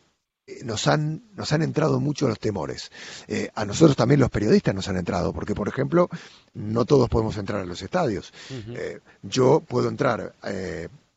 nos 0.64 0.86
han, 0.86 1.22
nos 1.34 1.52
han 1.52 1.62
entrado 1.62 2.00
mucho 2.00 2.28
los 2.28 2.38
temores. 2.38 2.90
Eh, 3.26 3.50
a 3.54 3.64
nosotros 3.64 3.96
también 3.96 4.20
los 4.20 4.30
periodistas 4.30 4.74
nos 4.74 4.88
han 4.88 4.96
entrado, 4.96 5.32
porque 5.32 5.54
por 5.54 5.68
ejemplo, 5.68 6.08
no 6.54 6.84
todos 6.84 7.08
podemos 7.08 7.36
entrar 7.36 7.60
a 7.60 7.66
los 7.66 7.82
estadios. 7.82 8.32
Eh, 8.50 9.00
yo 9.22 9.60
puedo 9.60 9.88
entrar 9.88 10.34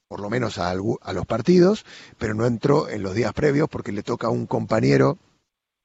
por 0.08 0.20
lo 0.22 0.30
menos 0.30 0.58
a, 0.58 0.72
a, 0.72 1.14
los 1.14 1.26
partidos, 1.28 1.86
pero 2.18 2.34
no 2.34 2.48
entro 2.48 2.90
en 2.90 3.04
los 3.04 3.14
días 3.14 3.34
previos 3.34 3.70
porque 3.70 3.92
le 3.92 4.02
toca 4.02 4.28
a 4.28 4.32
un 4.32 4.48
compañero 4.48 5.20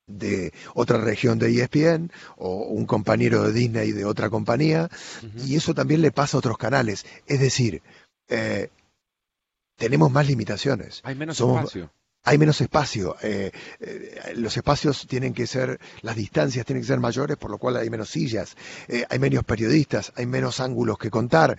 de 0.06 0.52
otra 0.74 0.98
región 0.98 1.38
de 1.38 1.50
ESPN 1.50 2.10
o 2.36 2.64
un 2.64 2.86
compañero 2.86 3.42
de 3.42 3.52
Disney 3.52 3.92
de 3.92 4.04
otra 4.06 4.30
compañía, 4.30 4.88
y 5.36 5.56
eso 5.56 5.74
también 5.74 6.00
le 6.00 6.12
pasa 6.12 6.36
a 6.36 6.40
otros 6.40 6.56
canales. 6.56 7.04
Es 7.26 7.40
decir, 7.40 7.82
tenemos 9.76 10.10
más 10.10 10.26
limitaciones. 10.26 11.02
Hay 11.04 11.14
menos 11.14 11.38
espacio 11.38 11.90
hay 12.24 12.38
menos 12.38 12.60
espacio. 12.60 13.16
Eh, 13.22 13.52
eh, 13.80 14.32
los 14.36 14.56
espacios 14.56 15.06
tienen 15.06 15.34
que 15.34 15.46
ser, 15.46 15.78
las 16.00 16.16
distancias 16.16 16.64
tienen 16.64 16.82
que 16.82 16.88
ser 16.88 16.98
mayores, 16.98 17.36
por 17.36 17.50
lo 17.50 17.58
cual 17.58 17.76
hay 17.76 17.90
menos 17.90 18.08
sillas, 18.08 18.56
eh, 18.88 19.04
hay 19.08 19.18
menos 19.18 19.44
periodistas, 19.44 20.12
hay 20.16 20.26
menos 20.26 20.60
ángulos 20.60 20.98
que 20.98 21.10
contar. 21.10 21.56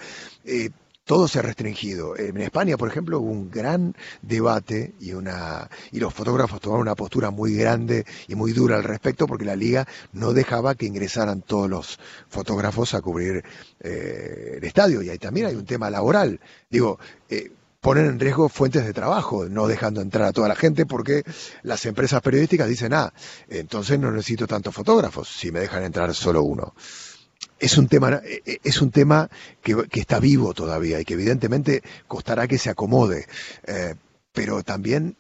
todo 1.06 1.28
se 1.28 1.38
ha 1.38 1.44
restringido. 1.44 2.18
En 2.18 2.38
España, 2.42 2.78
por 2.78 2.90
ejemplo, 2.90 3.20
hubo 3.20 3.30
un 3.30 3.52
gran 3.52 3.96
debate 4.24 4.96
y, 5.00 5.14
una, 5.14 5.70
y 5.92 6.00
los 6.00 6.12
fotógrafos 6.12 6.60
tomaron 6.60 6.82
una 6.82 6.96
postura 6.96 7.30
muy 7.30 7.54
grande 7.54 8.06
y 8.28 8.34
muy 8.34 8.54
dura 8.54 8.78
al 8.78 8.84
respecto 8.84 9.28
porque 9.28 9.46
la 9.46 9.56
liga 9.56 9.88
no 10.14 10.34
dejaba 10.34 10.74
que 10.74 10.88
ingresaran 10.88 11.44
todos 11.44 11.70
los 11.70 12.00
fotógrafos 12.28 12.96
a 12.96 13.02
cubrir 13.02 13.44
el 13.80 14.64
estadio. 14.64 15.04
Y 15.04 15.10
ahí 15.10 15.20
también 15.20 15.46
hay 15.46 15.56
un 15.56 15.66
tema 15.66 15.92
laboral. 15.92 16.40
Digo, 16.72 16.98
ponen 17.86 18.08
en 18.08 18.20
riesgo 18.20 18.50
fuentes 18.50 18.84
de 18.84 18.94
trabajo, 18.94 19.46
no 19.48 19.68
dejando 19.68 20.02
entrar 20.02 20.26
a 20.26 20.34
toda 20.34 20.48
la 20.48 20.56
gente 20.56 20.88
porque 20.88 21.22
las 21.62 21.86
empresas 21.86 22.20
periodísticas 22.20 22.68
dicen, 22.68 22.96
ah, 22.96 23.14
entonces 23.48 24.00
no 24.00 24.10
necesito 24.10 24.48
tantos 24.48 24.74
fotógrafos 24.74 25.30
si 25.30 25.52
me 25.52 25.60
dejan 25.60 25.84
entrar 25.84 26.12
solo 26.16 26.42
uno. 26.42 26.74
Es 27.60 27.78
un 27.78 27.88
tema, 27.88 28.24
es 28.64 28.82
un 28.82 28.90
tema 28.90 29.30
que, 29.62 29.86
está 30.00 30.20
vivo 30.20 30.56
todavía 30.56 31.00
y 31.00 31.06
que 31.06 31.14
evidentemente 31.14 31.84
costará 32.08 32.48
que 32.48 32.58
se 32.58 32.72
acomode, 32.72 33.28
eh, 33.68 33.94
pero 34.32 34.64
también 34.64 35.16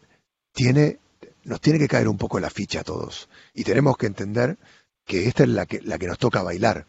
tiene, 0.51 0.97
nos 1.43 1.61
tiene 1.61 1.77
que 1.77 1.87
caer 1.87 2.07
un 2.07 2.17
poco 2.17 2.39
la 2.39 2.49
ficha 2.49 2.79
a 2.79 2.83
todos 2.83 3.29
y 3.53 3.63
tenemos 3.63 3.95
que 3.95 4.07
entender 4.07 4.57
que 5.05 5.27
esta 5.27 5.43
es 5.43 5.49
la 5.49 5.67
que, 5.67 5.81
la 5.83 5.99
que 5.99 6.07
nos 6.07 6.17
toca 6.17 6.41
bailar 6.41 6.87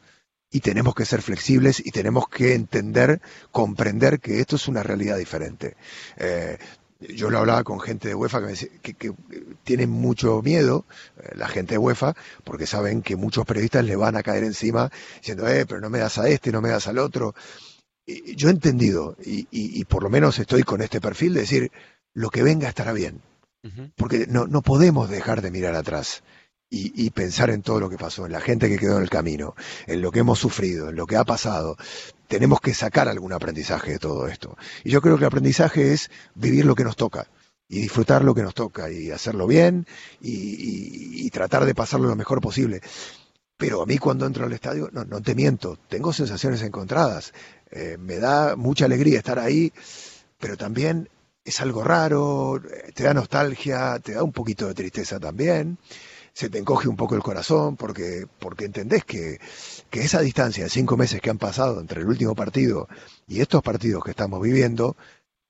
y 0.50 0.60
tenemos 0.60 0.94
que 0.94 1.04
ser 1.04 1.22
flexibles 1.22 1.84
y 1.84 1.90
tenemos 1.90 2.28
que 2.28 2.54
entender, 2.54 3.20
comprender 3.50 4.20
que 4.20 4.40
esto 4.40 4.56
es 4.56 4.68
una 4.68 4.82
realidad 4.82 5.16
diferente. 5.16 5.76
Eh, 6.16 6.58
yo 7.00 7.28
lo 7.30 7.38
hablaba 7.38 7.62
con 7.62 7.78
gente 7.78 8.08
de 8.08 8.14
UEFA 8.14 8.40
que, 8.82 8.94
que, 8.94 9.12
tienen 9.64 9.90
mucho 9.90 10.40
miedo, 10.42 10.86
eh, 11.18 11.32
la 11.34 11.48
gente 11.48 11.74
de 11.74 11.78
UEFA, 11.78 12.14
porque 12.44 12.66
saben 12.66 13.02
que 13.02 13.16
muchos 13.16 13.44
periodistas 13.44 13.84
le 13.84 13.96
van 13.96 14.16
a 14.16 14.22
caer 14.22 14.44
encima 14.44 14.90
diciendo, 15.18 15.46
eh, 15.48 15.66
pero 15.66 15.80
no 15.80 15.90
me 15.90 15.98
das 15.98 16.18
a 16.18 16.28
este, 16.28 16.52
no 16.52 16.62
me 16.62 16.70
das 16.70 16.86
al 16.86 16.98
otro. 16.98 17.34
yo 18.06 18.48
he 18.48 18.52
entendido, 18.52 19.16
y, 19.20 19.84
por 19.86 20.02
lo 20.02 20.08
menos 20.08 20.38
estoy 20.38 20.62
con 20.62 20.80
este 20.80 21.00
perfil, 21.00 21.34
de 21.34 21.40
decir, 21.40 21.72
lo 22.14 22.30
que 22.30 22.42
venga 22.42 22.68
estará 22.68 22.92
bien. 22.92 23.20
Porque 23.96 24.28
no, 24.28 24.46
no 24.46 24.62
podemos 24.62 25.10
dejar 25.10 25.42
de 25.42 25.50
mirar 25.50 25.74
atrás 25.74 26.22
y, 26.68 27.10
pensar 27.10 27.50
en 27.50 27.62
todo 27.62 27.80
lo 27.80 27.88
que 27.88 27.96
pasó, 27.96 28.26
en 28.26 28.32
la 28.32 28.40
gente 28.40 28.68
que 28.68 28.78
quedó 28.78 28.96
en 28.96 29.02
el 29.02 29.10
camino, 29.10 29.54
en 29.86 30.02
lo 30.02 30.10
que 30.10 30.20
hemos 30.20 30.38
sufrido, 30.38 30.90
en 30.90 30.96
lo 30.96 31.06
que 31.06 31.16
ha 31.16 31.24
pasado. 31.24 31.76
Tenemos 32.26 32.60
que 32.60 32.74
sacar 32.74 33.08
algún 33.08 33.32
aprendizaje 33.32 33.92
de 33.92 33.98
todo 33.98 34.26
esto. 34.26 34.56
Y 34.82 34.90
yo 34.90 35.00
creo 35.00 35.16
que 35.16 35.24
el 35.24 35.28
aprendizaje 35.28 35.92
es 35.92 36.10
vivir 36.34 36.64
lo 36.64 36.74
que 36.74 36.84
nos 36.84 36.96
toca 36.96 37.28
y 37.68 37.80
disfrutar 37.80 38.24
lo 38.24 38.34
que 38.34 38.42
nos 38.42 38.54
toca 38.54 38.90
y 38.90 39.10
hacerlo 39.10 39.46
bien 39.46 39.86
y, 40.20 41.30
tratar 41.30 41.66
de 41.66 41.74
pasarlo 41.74 42.08
lo 42.08 42.16
mejor 42.16 42.40
posible. 42.40 42.80
Pero 43.58 43.82
a 43.82 43.86
mí 43.86 43.98
cuando 43.98 44.26
entro 44.26 44.46
al 44.46 44.52
estadio, 44.52 44.88
no, 44.92 45.04
no 45.04 45.20
te 45.20 45.34
miento, 45.34 45.78
tengo 45.88 46.12
sensaciones 46.12 46.62
encontradas. 46.62 47.34
Eh, 47.70 47.96
me 47.98 48.16
da 48.16 48.56
mucha 48.56 48.86
alegría 48.86 49.18
estar 49.18 49.38
ahí, 49.38 49.72
pero 50.38 50.56
también 50.56 51.10
es 51.44 51.60
algo 51.60 51.84
raro, 51.84 52.60
te 52.94 53.04
da 53.04 53.12
nostalgia, 53.12 53.98
te 53.98 54.12
da 54.12 54.22
un 54.22 54.32
poquito 54.32 54.66
de 54.66 54.74
tristeza 54.74 55.20
también 55.20 55.78
se 56.36 56.50
te 56.50 56.58
encoge 56.58 56.86
un 56.86 56.96
poco 56.96 57.14
el 57.14 57.22
corazón 57.22 57.76
porque, 57.76 58.26
porque 58.38 58.66
entendés 58.66 59.06
que, 59.06 59.40
que 59.88 60.00
esa 60.00 60.20
distancia 60.20 60.64
de 60.64 60.70
cinco 60.70 60.98
meses 60.98 61.22
que 61.22 61.30
han 61.30 61.38
pasado 61.38 61.80
entre 61.80 62.02
el 62.02 62.06
último 62.06 62.34
partido 62.34 62.90
y 63.26 63.40
estos 63.40 63.62
partidos 63.62 64.04
que 64.04 64.10
estamos 64.10 64.42
viviendo, 64.42 64.98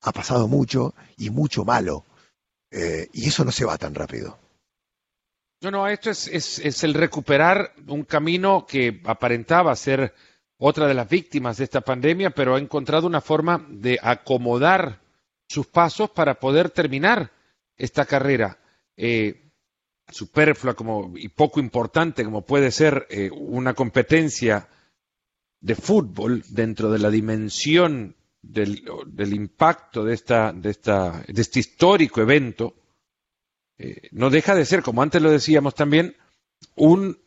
ha 0.03 0.13
pasado 0.13 0.47
mucho 0.47 0.95
y 1.17 1.31
mucho 1.31 1.65
malo. 1.65 2.05
Eh, 2.71 3.09
y 3.13 3.27
eso 3.27 3.45
no 3.45 3.51
se 3.51 3.65
va 3.65 3.77
tan 3.77 3.97
rápido. 3.97 4.39
No, 5.61 5.73
no, 5.73 5.89
esto 5.89 6.09
es, 6.09 6.29
es, 6.29 6.85
el 6.85 6.95
recuperar 6.95 7.73
un 7.89 8.05
camino 8.05 8.65
que 8.65 9.01
aparentaba 9.07 9.75
ser 9.75 10.15
otra 10.57 10.87
de 10.87 10.95
las 10.95 11.09
víctimas 11.09 11.57
de 11.57 11.65
esta 11.65 11.81
pandemia, 11.81 12.31
pero 12.31 12.55
ha 12.55 12.61
encontrado 12.61 13.09
una 13.09 13.21
forma 13.21 13.67
de 13.69 13.99
acomodar 14.01 15.01
sus 15.49 15.67
pasos 15.67 16.11
para 16.11 16.39
poder 16.39 16.71
terminar 16.71 17.33
esta 17.77 18.05
carrera. 18.05 18.59
Eh, 18.97 19.46
superflua 20.09 20.75
como, 20.75 21.13
y 21.17 21.29
poco 21.29 21.61
importante 21.61 22.25
como 22.25 22.43
puede 22.43 22.71
ser 22.71 23.07
eh, 23.11 23.31
una 23.31 23.75
competencia 23.75 24.69
de 25.61 25.75
fútbol 25.75 26.45
dentro 26.49 26.91
de 26.91 26.99
la 26.99 27.11
dimensión 27.11 28.15
del, 28.41 28.85
del 29.07 29.35
impacto 29.35 30.05
de, 30.05 30.15
esta, 30.15 30.53
de, 30.53 30.71
esta, 30.71 31.25
de 31.27 31.43
este 31.43 31.61
histórico 31.61 32.21
evento, 32.21 32.75
eh, 33.79 34.09
no 34.13 34.31
deja 34.31 34.55
de 34.55 34.65
ser, 34.65 34.83
como 34.83 35.03
antes 35.03 35.21
lo 35.21 35.31
decíamos 35.31 35.75
también, 35.75 36.17
un 36.77 37.19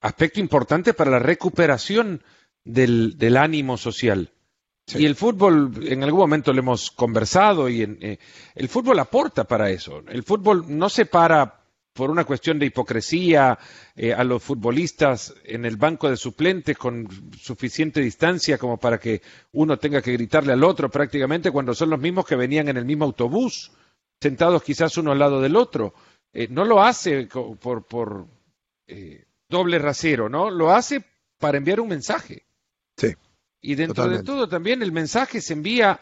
aspecto 0.00 0.40
importante 0.40 0.94
para 0.94 1.10
la 1.10 1.18
recuperación 1.18 2.22
del, 2.64 3.36
ánimo 3.36 3.76
social. 3.76 4.32
Y 4.94 5.04
el 5.04 5.16
fútbol, 5.16 5.86
en 5.86 6.02
algún 6.02 6.20
momento 6.20 6.52
lo 6.52 6.60
hemos 6.60 6.90
conversado, 6.90 7.68
y 7.68 7.82
eh, 7.82 8.18
el 8.54 8.68
fútbol 8.68 8.98
aporta 8.98 9.44
para 9.44 9.70
eso. 9.70 10.02
El 10.08 10.22
fútbol 10.22 10.64
no 10.66 10.88
se 10.88 11.04
para 11.04 11.60
por 11.98 12.12
una 12.12 12.24
cuestión 12.24 12.60
de 12.60 12.66
hipocresía 12.66 13.58
eh, 13.96 14.14
a 14.14 14.22
los 14.22 14.40
futbolistas 14.40 15.34
en 15.42 15.64
el 15.64 15.76
banco 15.76 16.08
de 16.08 16.16
suplentes 16.16 16.78
con 16.78 17.08
suficiente 17.36 18.00
distancia 18.00 18.56
como 18.56 18.76
para 18.76 19.00
que 19.00 19.20
uno 19.54 19.80
tenga 19.80 20.00
que 20.00 20.12
gritarle 20.12 20.52
al 20.52 20.62
otro 20.62 20.88
prácticamente 20.88 21.50
cuando 21.50 21.74
son 21.74 21.90
los 21.90 21.98
mismos 21.98 22.24
que 22.24 22.36
venían 22.36 22.68
en 22.68 22.76
el 22.76 22.84
mismo 22.84 23.04
autobús, 23.04 23.72
sentados 24.20 24.62
quizás 24.62 24.96
uno 24.96 25.10
al 25.10 25.18
lado 25.18 25.40
del 25.40 25.56
otro. 25.56 25.92
Eh, 26.32 26.46
no 26.48 26.64
lo 26.64 26.80
hace 26.80 27.26
por, 27.26 27.84
por 27.84 28.28
eh, 28.86 29.24
doble 29.48 29.80
rasero, 29.80 30.28
¿no? 30.28 30.50
Lo 30.50 30.70
hace 30.70 31.04
para 31.36 31.58
enviar 31.58 31.80
un 31.80 31.88
mensaje. 31.88 32.44
Sí. 32.96 33.12
Y 33.60 33.74
dentro 33.74 34.08
de 34.08 34.22
todo 34.22 34.48
también 34.48 34.84
el 34.84 34.92
mensaje 34.92 35.40
se 35.40 35.54
envía 35.54 35.98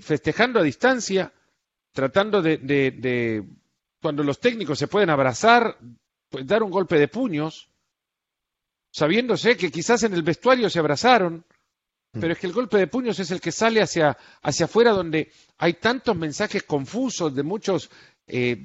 festejando 0.00 0.58
a 0.58 0.64
distancia, 0.64 1.32
tratando 1.92 2.42
de 2.42 2.58
cuando 4.00 4.22
los 4.22 4.40
técnicos 4.40 4.78
se 4.78 4.88
pueden 4.88 5.10
abrazar, 5.10 5.76
pues, 6.28 6.46
dar 6.46 6.62
un 6.62 6.70
golpe 6.70 6.98
de 6.98 7.08
puños, 7.08 7.68
sabiéndose 8.92 9.56
que 9.56 9.70
quizás 9.70 10.02
en 10.02 10.14
el 10.14 10.22
vestuario 10.22 10.70
se 10.70 10.78
abrazaron, 10.78 11.44
mm. 12.12 12.20
pero 12.20 12.32
es 12.32 12.38
que 12.38 12.46
el 12.46 12.52
golpe 12.52 12.78
de 12.78 12.86
puños 12.86 13.18
es 13.18 13.30
el 13.30 13.40
que 13.40 13.52
sale 13.52 13.82
hacia, 13.82 14.16
hacia 14.42 14.66
afuera 14.66 14.92
donde 14.92 15.30
hay 15.58 15.74
tantos 15.74 16.16
mensajes 16.16 16.62
confusos 16.62 17.34
de 17.34 17.42
muchos 17.42 17.90
eh, 18.26 18.64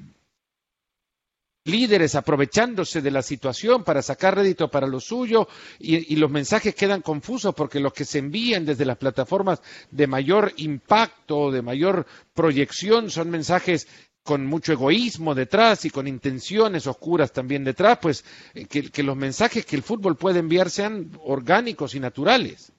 líderes 1.64 2.14
aprovechándose 2.14 3.02
de 3.02 3.10
la 3.10 3.22
situación 3.22 3.82
para 3.82 4.00
sacar 4.00 4.36
rédito 4.36 4.70
para 4.70 4.86
lo 4.86 5.00
suyo 5.00 5.48
y, 5.80 6.14
y, 6.14 6.16
los 6.16 6.30
mensajes 6.30 6.76
quedan 6.76 7.02
confusos 7.02 7.54
porque 7.56 7.80
los 7.80 7.92
que 7.92 8.04
se 8.04 8.20
envían 8.20 8.64
desde 8.64 8.84
las 8.84 8.96
plataformas 8.96 9.60
de 9.90 10.06
mayor 10.06 10.52
impacto, 10.58 11.50
de 11.50 11.62
mayor 11.62 12.06
proyección, 12.34 13.10
son 13.10 13.30
mensajes 13.30 13.88
con 14.26 14.44
mucho 14.44 14.72
egoísmo 14.72 15.34
detrás 15.34 15.84
y 15.84 15.90
con 15.90 16.08
intenciones 16.08 16.86
oscuras 16.86 17.32
también 17.32 17.62
detrás, 17.64 17.98
pues 18.02 18.24
eh, 18.54 18.66
que, 18.66 19.02
los 19.04 19.16
mensajes 19.16 19.64
que 19.64 19.76
el 19.76 19.84
fútbol 19.84 20.16
puede 20.16 20.40
enviar 20.40 20.68
sean 20.68 21.12
orgánicos 21.22 21.94
y 21.94 22.00
naturales. 22.00 22.72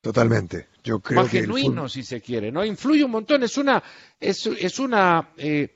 Totalmente. 0.00 0.68
Yo 0.82 1.00
creo 1.00 1.22
Más 1.22 1.30
genuinos, 1.30 1.92
si 1.92 2.04
se 2.04 2.22
quiere, 2.22 2.52
¿no? 2.52 2.64
Influye 2.64 3.04
un 3.04 3.10
montón. 3.10 3.42
Es 3.42 3.58
una, 3.58 3.82
es, 4.18 4.46
es 4.46 4.78
una 4.78 5.32
eh, 5.36 5.74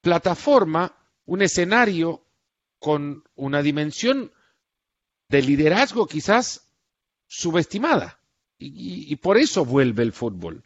plataforma, 0.00 0.96
un 1.26 1.42
escenario 1.42 2.22
con 2.78 3.24
una 3.34 3.60
dimensión 3.62 4.30
de 5.28 5.42
liderazgo 5.42 6.06
quizás 6.06 6.68
subestimada. 7.26 8.20
y 8.58 9.14
por 9.16 9.36
eso 9.36 9.64
vuelve 9.64 10.04
el 10.04 10.12
fútbol. 10.12 10.62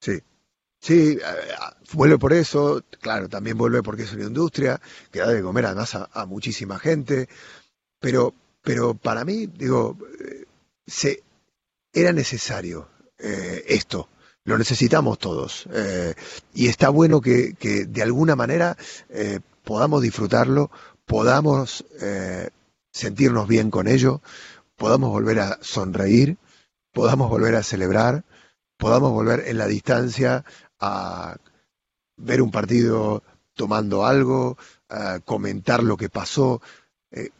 Sí, 0.00 0.22
Sí, 0.80 1.18
vuelve 1.92 2.18
por 2.18 2.32
eso, 2.32 2.82
claro, 3.00 3.28
también 3.28 3.58
vuelve 3.58 3.82
porque 3.82 4.04
es 4.04 4.12
una 4.12 4.24
industria 4.24 4.80
que 5.10 5.18
da 5.20 5.28
de 5.28 5.42
comer 5.42 5.66
además 5.66 5.94
a, 5.94 6.26
muchísima 6.26 6.78
gente, 6.78 7.28
pero, 7.98 8.32
pero 8.62 8.94
para 8.94 9.24
mí, 9.24 9.46
digo, 9.46 9.98
eh, 10.20 10.44
se, 10.86 11.24
era 11.92 12.12
necesario 12.12 12.88
eh, 13.18 13.64
esto, 13.66 14.08
lo 14.44 14.56
necesitamos 14.56 15.18
todos, 15.18 15.68
eh, 15.72 16.14
y 16.54 16.68
está 16.68 16.90
bueno 16.90 17.20
que, 17.20 17.54
que 17.54 17.84
de 17.86 18.02
alguna 18.02 18.36
manera 18.36 18.76
podamos 19.64 20.00
disfrutarlo, 20.00 20.70
podamos 21.04 21.84
sentirnos 22.92 23.48
bien 23.48 23.70
con 23.70 23.88
ello, 23.88 24.22
podamos 24.76 25.10
volver 25.10 25.40
a 25.40 25.58
sonreír, 25.60 26.38
podamos 26.92 27.28
volver 27.28 27.56
a 27.56 27.62
celebrar, 27.62 28.24
podamos 28.78 29.12
volver 29.12 29.44
en 29.48 29.58
la 29.58 29.66
distancia 29.66 30.44
a 30.80 31.36
ver 32.16 32.42
un 32.42 32.50
partido 32.50 33.22
tomando 33.54 34.04
algo, 34.04 34.56
a 34.88 35.20
comentar 35.20 35.82
lo 35.82 35.96
que 35.96 36.08
pasó. 36.08 36.60
Eh, 37.10 37.30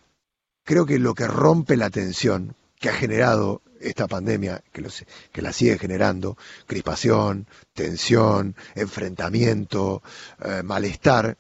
creo 0.64 0.87
que 0.87 0.98
lo 0.98 1.14
que 1.14 1.27
rompe 1.27 1.77
la 1.77 1.90
tensión 1.90 2.55
que 2.79 2.88
ha 2.88 2.94
generado 2.94 3.62
esta 3.81 4.09
pandemia, 4.09 4.62
que, 4.72 4.85
que 5.33 5.42
la 5.42 5.53
sigue 5.53 5.79
generando, 5.79 6.37
crispación, 6.66 7.46
tensión, 7.72 8.57
enfrentamiento, 8.74 10.03
eh, 10.44 10.62
malestar, 10.64 11.37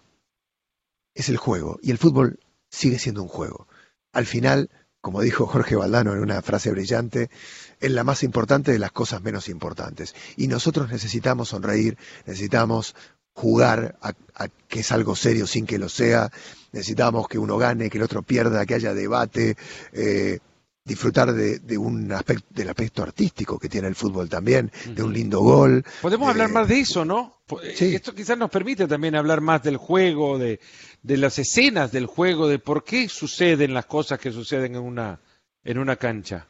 es 1.14 1.28
el 1.28 1.36
juego. 1.36 1.78
Y 1.82 1.90
el 1.90 1.98
fútbol 1.98 2.38
sigue 2.70 2.98
siendo 2.98 3.22
un 3.22 3.28
juego. 3.28 3.66
Al 4.12 4.26
final, 4.26 4.70
como 5.00 5.20
dijo 5.20 5.46
Jorge 5.46 5.76
Valdano 5.76 6.12
en 6.12 6.20
una 6.20 6.42
frase 6.42 6.70
brillante, 6.70 7.30
es 7.80 7.90
la 7.90 8.04
más 8.04 8.22
importante 8.22 8.72
de 8.72 8.78
las 8.78 8.92
cosas 8.92 9.22
menos 9.22 9.48
importantes. 9.48 10.14
Y 10.36 10.48
nosotros 10.48 10.90
necesitamos 10.90 11.48
sonreír, 11.48 11.96
necesitamos 12.26 12.94
jugar 13.32 13.96
a, 14.02 14.14
que 14.66 14.80
es 14.80 14.90
algo 14.90 15.14
serio 15.14 15.46
sin 15.46 15.64
que 15.64 15.78
lo 15.78 15.88
sea, 15.88 16.30
necesitamos 16.72 17.28
que 17.28 17.38
uno 17.38 17.56
gane, 17.56 17.88
que 17.88 17.98
el 17.98 18.04
otro 18.04 18.22
pierda, 18.22 18.66
que 18.66 18.74
haya 18.74 18.94
debate, 18.94 19.56
eh, 19.92 20.40
disfrutar 20.84 21.32
de, 21.32 21.78
un 21.78 22.10
aspecto, 22.10 22.46
del 22.50 22.68
aspecto 22.70 23.02
artístico 23.02 23.58
que 23.58 23.68
tiene 23.68 23.86
el 23.86 23.94
fútbol 23.94 24.28
también, 24.28 24.72
de 24.86 25.02
un 25.02 25.12
lindo 25.12 25.40
gol. 25.40 25.84
Podemos 26.02 26.28
hablar 26.28 26.50
más 26.50 26.66
de 26.66 26.80
eso, 26.80 27.04
¿no? 27.04 27.42
Esto 27.62 28.14
quizás 28.14 28.36
nos 28.36 28.50
permite 28.50 28.88
también 28.88 29.14
hablar 29.14 29.40
más 29.40 29.62
del 29.62 29.76
juego, 29.76 30.38
de, 30.38 30.58
de 31.02 31.16
las 31.16 31.38
escenas 31.38 31.92
del 31.92 32.06
juego, 32.06 32.48
de 32.48 32.58
por 32.58 32.82
qué 32.84 33.08
suceden 33.08 33.72
las 33.72 33.86
cosas 33.86 34.18
que 34.18 34.32
suceden 34.32 34.74
en 34.74 34.82
una, 34.82 35.20
en 35.62 35.78
una 35.78 35.96
cancha. 35.96 36.48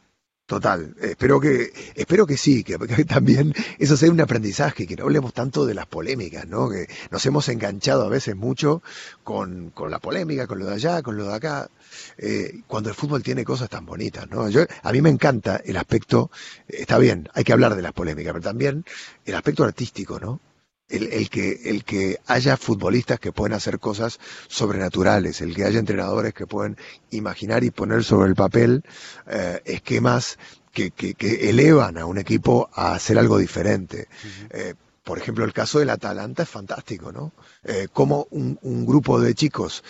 Total, 0.49 0.95
espero 0.99 1.39
que, 1.39 1.71
espero 1.93 2.25
que 2.25 2.35
sí, 2.35 2.63
que, 2.63 2.75
también 3.05 3.53
eso 3.77 3.95
sea 3.95 4.09
un 4.09 4.19
aprendizaje, 4.19 4.87
que 4.87 4.95
no 4.95 5.03
hablemos 5.03 5.31
tanto 5.31 5.63
de 5.63 5.75
las 5.75 5.85
polémicas, 5.85 6.47
¿no? 6.47 6.67
Que 6.71 6.87
nos 7.11 7.23
hemos 7.27 7.47
enganchado 7.49 8.03
a 8.03 8.09
veces 8.09 8.35
mucho 8.35 8.81
con, 9.23 9.69
con 9.69 9.91
la 9.91 9.99
polémica, 9.99 10.47
con 10.47 10.57
lo 10.57 10.65
de 10.65 10.73
allá, 10.73 11.03
con 11.03 11.17
lo 11.17 11.27
de 11.27 11.35
acá, 11.35 11.69
eh, 12.17 12.61
cuando 12.65 12.89
el 12.89 12.95
fútbol 12.95 13.21
tiene 13.21 13.45
cosas 13.45 13.69
tan 13.69 13.85
bonitas, 13.85 14.27
¿no? 14.27 14.49
Yo, 14.49 14.61
a 14.81 14.91
mí 14.91 15.03
me 15.03 15.11
encanta 15.11 15.61
el 15.63 15.77
aspecto, 15.77 16.31
está 16.67 16.97
bien, 16.97 17.29
hay 17.35 17.43
que 17.43 17.53
hablar 17.53 17.75
de 17.75 17.83
las 17.83 17.93
polémicas, 17.93 18.33
pero 18.33 18.43
también 18.43 18.85
el 19.25 19.35
aspecto 19.35 19.63
artístico, 19.63 20.19
¿no? 20.19 20.39
El, 20.89 21.29
que, 21.29 21.61
el 21.65 21.83
que 21.83 22.19
haya 22.25 22.57
futbolistas 22.57 23.19
que 23.19 23.31
pueden 23.31 23.53
hacer 23.53 23.79
cosas 23.79 24.19
sobrenaturales, 24.47 25.41
el 25.41 25.55
que 25.55 25.63
haya 25.63 25.79
entrenadores 25.79 26.33
que 26.33 26.47
pueden 26.47 26.77
imaginar 27.11 27.63
y 27.63 27.71
poner 27.71 28.03
sobre 28.03 28.29
el 28.29 28.35
papel 28.35 28.83
eh, 29.27 29.61
esquemas 29.65 30.37
que, 30.71 30.91
que, 30.91 31.49
elevan 31.49 31.97
a 31.97 32.05
un 32.05 32.17
equipo 32.17 32.69
a 32.73 32.93
hacer 32.93 33.17
algo 33.17 33.37
diferente. 33.37 34.07
Eh, 34.49 34.73
por 35.03 35.17
ejemplo, 35.17 35.43
el 35.43 35.53
caso 35.53 35.79
del 35.79 35.89
Atalanta 35.89 36.43
es 36.43 36.49
fantástico, 36.49 37.11
¿no? 37.11 37.33
Eh, 37.63 37.87
como 37.91 38.27
un, 38.29 38.85
grupo 38.85 39.19
de 39.19 39.33
chicos 39.33 39.83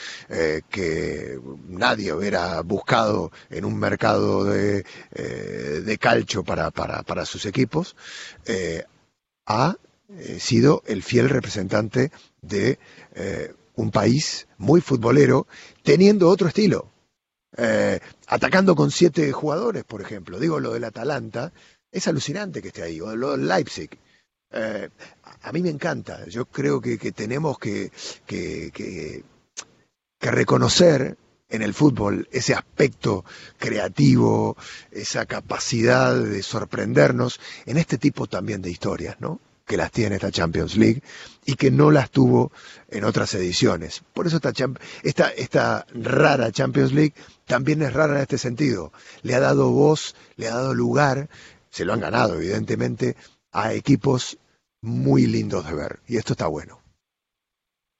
que 0.69 1.37
nadie 1.67 2.13
hubiera 2.13 2.61
buscado 2.61 3.31
en 3.49 3.65
un 3.65 3.77
mercado 3.77 4.45
de, 4.45 4.85
de 5.11 5.97
calcho 5.97 6.43
para, 6.43 6.71
para, 6.71 7.03
para 7.03 7.25
sus 7.25 7.45
equipos, 7.45 7.97
ha 9.45 9.75
He 10.17 10.39
sido 10.39 10.83
el 10.87 11.03
fiel 11.03 11.29
representante 11.29 12.11
de 12.41 12.79
eh, 13.13 13.53
un 13.75 13.91
país 13.91 14.47
muy 14.57 14.81
futbolero, 14.81 15.47
teniendo 15.83 16.29
otro 16.29 16.47
estilo. 16.47 16.91
Eh, 17.57 17.99
atacando 18.27 18.75
con 18.75 18.91
siete 18.91 19.31
jugadores, 19.31 19.83
por 19.83 20.01
ejemplo. 20.01 20.39
Digo, 20.39 20.59
lo 20.59 20.73
del 20.73 20.83
Atalanta, 20.83 21.51
es 21.91 22.07
alucinante 22.07 22.61
que 22.61 22.69
esté 22.69 22.83
ahí, 22.83 22.99
o 23.01 23.15
lo 23.15 23.31
del 23.31 23.47
Leipzig. 23.47 23.89
Eh, 24.51 24.89
a 25.41 25.51
mí 25.51 25.61
me 25.61 25.69
encanta. 25.69 26.25
Yo 26.27 26.45
creo 26.45 26.81
que, 26.81 26.97
tenemos 27.11 27.59
que, 27.59 27.91
que, 28.25 28.71
que, 28.73 29.23
reconocer 30.19 31.17
en 31.49 31.61
el 31.61 31.73
fútbol 31.73 32.27
ese 32.31 32.53
aspecto 32.53 33.25
creativo, 33.57 34.57
esa 34.91 35.25
capacidad 35.25 36.15
de 36.15 36.43
sorprendernos 36.43 37.39
en 37.65 37.77
este 37.77 37.97
tipo 37.97 38.27
también 38.27 38.61
de 38.61 38.69
historias, 38.69 39.19
¿no? 39.19 39.39
Que 39.69 39.77
las 39.77 39.91
tiene 39.91 40.15
esta 40.15 40.31
Champions 40.31 40.75
League 40.77 41.03
y 41.45 41.53
que 41.53 41.69
no 41.69 41.91
las 41.91 42.09
tuvo 42.09 42.51
en 42.87 43.03
otras 43.03 43.35
ediciones. 43.35 44.01
Por 44.15 44.25
eso 44.25 44.37
esta, 44.37 44.51
esta, 45.03 45.29
esta 45.29 45.85
rara 45.93 46.51
Champions 46.51 46.91
League 46.91 47.13
también 47.45 47.83
es 47.83 47.93
rara 47.93 48.15
en 48.15 48.21
este 48.21 48.39
sentido. 48.39 48.91
Le 49.21 49.35
ha 49.35 49.39
dado 49.39 49.69
voz, 49.69 50.15
le 50.37 50.47
ha 50.47 50.55
dado 50.55 50.73
lugar, 50.73 51.29
se 51.69 51.85
lo 51.85 51.93
han 51.93 51.99
ganado 51.99 52.33
evidentemente, 52.33 53.15
a 53.51 53.73
equipos 53.73 54.39
muy 54.81 55.27
lindos 55.27 55.67
de 55.67 55.75
ver. 55.75 55.99
Y 56.07 56.17
esto 56.17 56.33
está 56.33 56.47
bueno. 56.47 56.78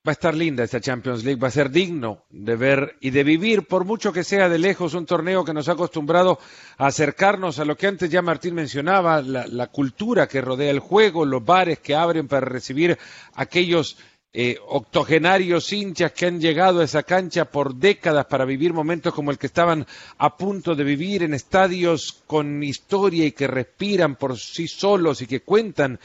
Va 0.10 0.14
a 0.14 0.18
estar 0.18 0.34
linda 0.34 0.64
esta 0.64 0.82
Champions 0.82 1.24
League, 1.24 1.40
va 1.40 1.50
a 1.50 1.52
ser 1.52 1.70
digno 1.70 2.24
de 2.32 2.56
ver 2.56 2.96
y 3.00 3.12
de 3.12 3.24
vivir, 3.24 3.68
por 3.68 3.86
mucho 3.86 4.12
que 4.12 4.24
sea 4.24 4.50
de 4.50 4.58
lejos, 4.58 4.96
un 4.96 5.06
torneo 5.06 5.46
que 5.46 5.54
nos 5.54 5.70
ha 5.70 5.74
acostumbrado 5.74 6.40
a 6.80 6.88
acercarnos 6.88 7.60
a 7.60 7.66
lo 7.66 7.78
que 7.78 7.86
antes 7.86 8.10
ya 8.10 8.24
Martín 8.24 8.56
mencionaba, 8.56 9.22
la, 9.22 9.68
cultura 9.68 10.28
que 10.28 10.42
rodea 10.42 10.72
el 10.72 10.80
juego, 10.80 11.26
los 11.26 11.46
bares 11.46 11.78
que 11.78 11.94
abren 11.94 12.28
para 12.28 12.48
recibir 12.48 12.98
aquellos 13.36 13.98
eh, 14.34 14.58
octogenarios 14.68 15.72
hinchas 15.72 16.12
que 16.14 16.26
han 16.26 16.42
llegado 16.42 16.80
a 16.80 16.86
esa 16.86 17.04
cancha 17.04 17.46
por 17.46 17.76
décadas 17.76 18.26
para 18.26 18.46
vivir 18.46 18.74
momentos 18.74 19.14
como 19.14 19.30
el 19.30 19.38
que 19.38 19.46
estaban 19.46 19.86
a 20.18 20.36
punto 20.36 20.74
de 20.74 20.86
vivir 20.86 21.22
en 21.22 21.36
estadios 21.36 22.24
con 22.26 22.64
historia 22.64 23.28
y 23.28 23.32
que 23.32 23.46
respiran 23.46 24.16
por 24.16 24.40
sí 24.40 24.68
solos 24.68 25.22
y 25.22 25.28
que 25.28 25.42
cuentan 25.42 26.00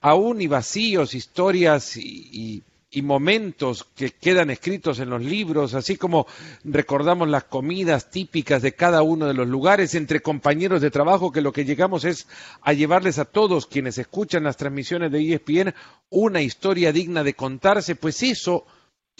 aún 0.00 0.40
y 0.40 0.46
vacíos 0.46 1.12
historias 1.12 1.96
y 1.96 2.28
y 2.32 2.62
momentos 3.02 3.84
que 3.94 4.10
quedan 4.10 4.50
escritos 4.50 4.98
en 4.98 5.10
los 5.10 5.22
libros, 5.22 5.74
así 5.74 5.96
como 5.96 6.26
recordamos 6.64 7.28
las 7.28 7.44
comidas 7.44 8.10
típicas 8.10 8.62
de 8.62 8.74
cada 8.74 9.02
uno 9.02 9.26
de 9.26 9.34
los 9.34 9.46
lugares 9.46 9.94
entre 9.94 10.20
compañeros 10.20 10.80
de 10.80 10.90
trabajo, 10.90 11.30
que 11.30 11.42
lo 11.42 11.52
que 11.52 11.66
llegamos 11.66 12.04
es 12.04 12.26
a 12.62 12.72
llevarles 12.72 13.18
a 13.18 13.26
todos 13.26 13.66
quienes 13.66 13.98
escuchan 13.98 14.44
las 14.44 14.56
transmisiones 14.56 15.12
de 15.12 15.34
ESPN 15.34 15.74
una 16.10 16.40
historia 16.40 16.92
digna 16.92 17.22
de 17.22 17.34
contarse, 17.34 17.94
pues 17.94 18.22
eso 18.22 18.66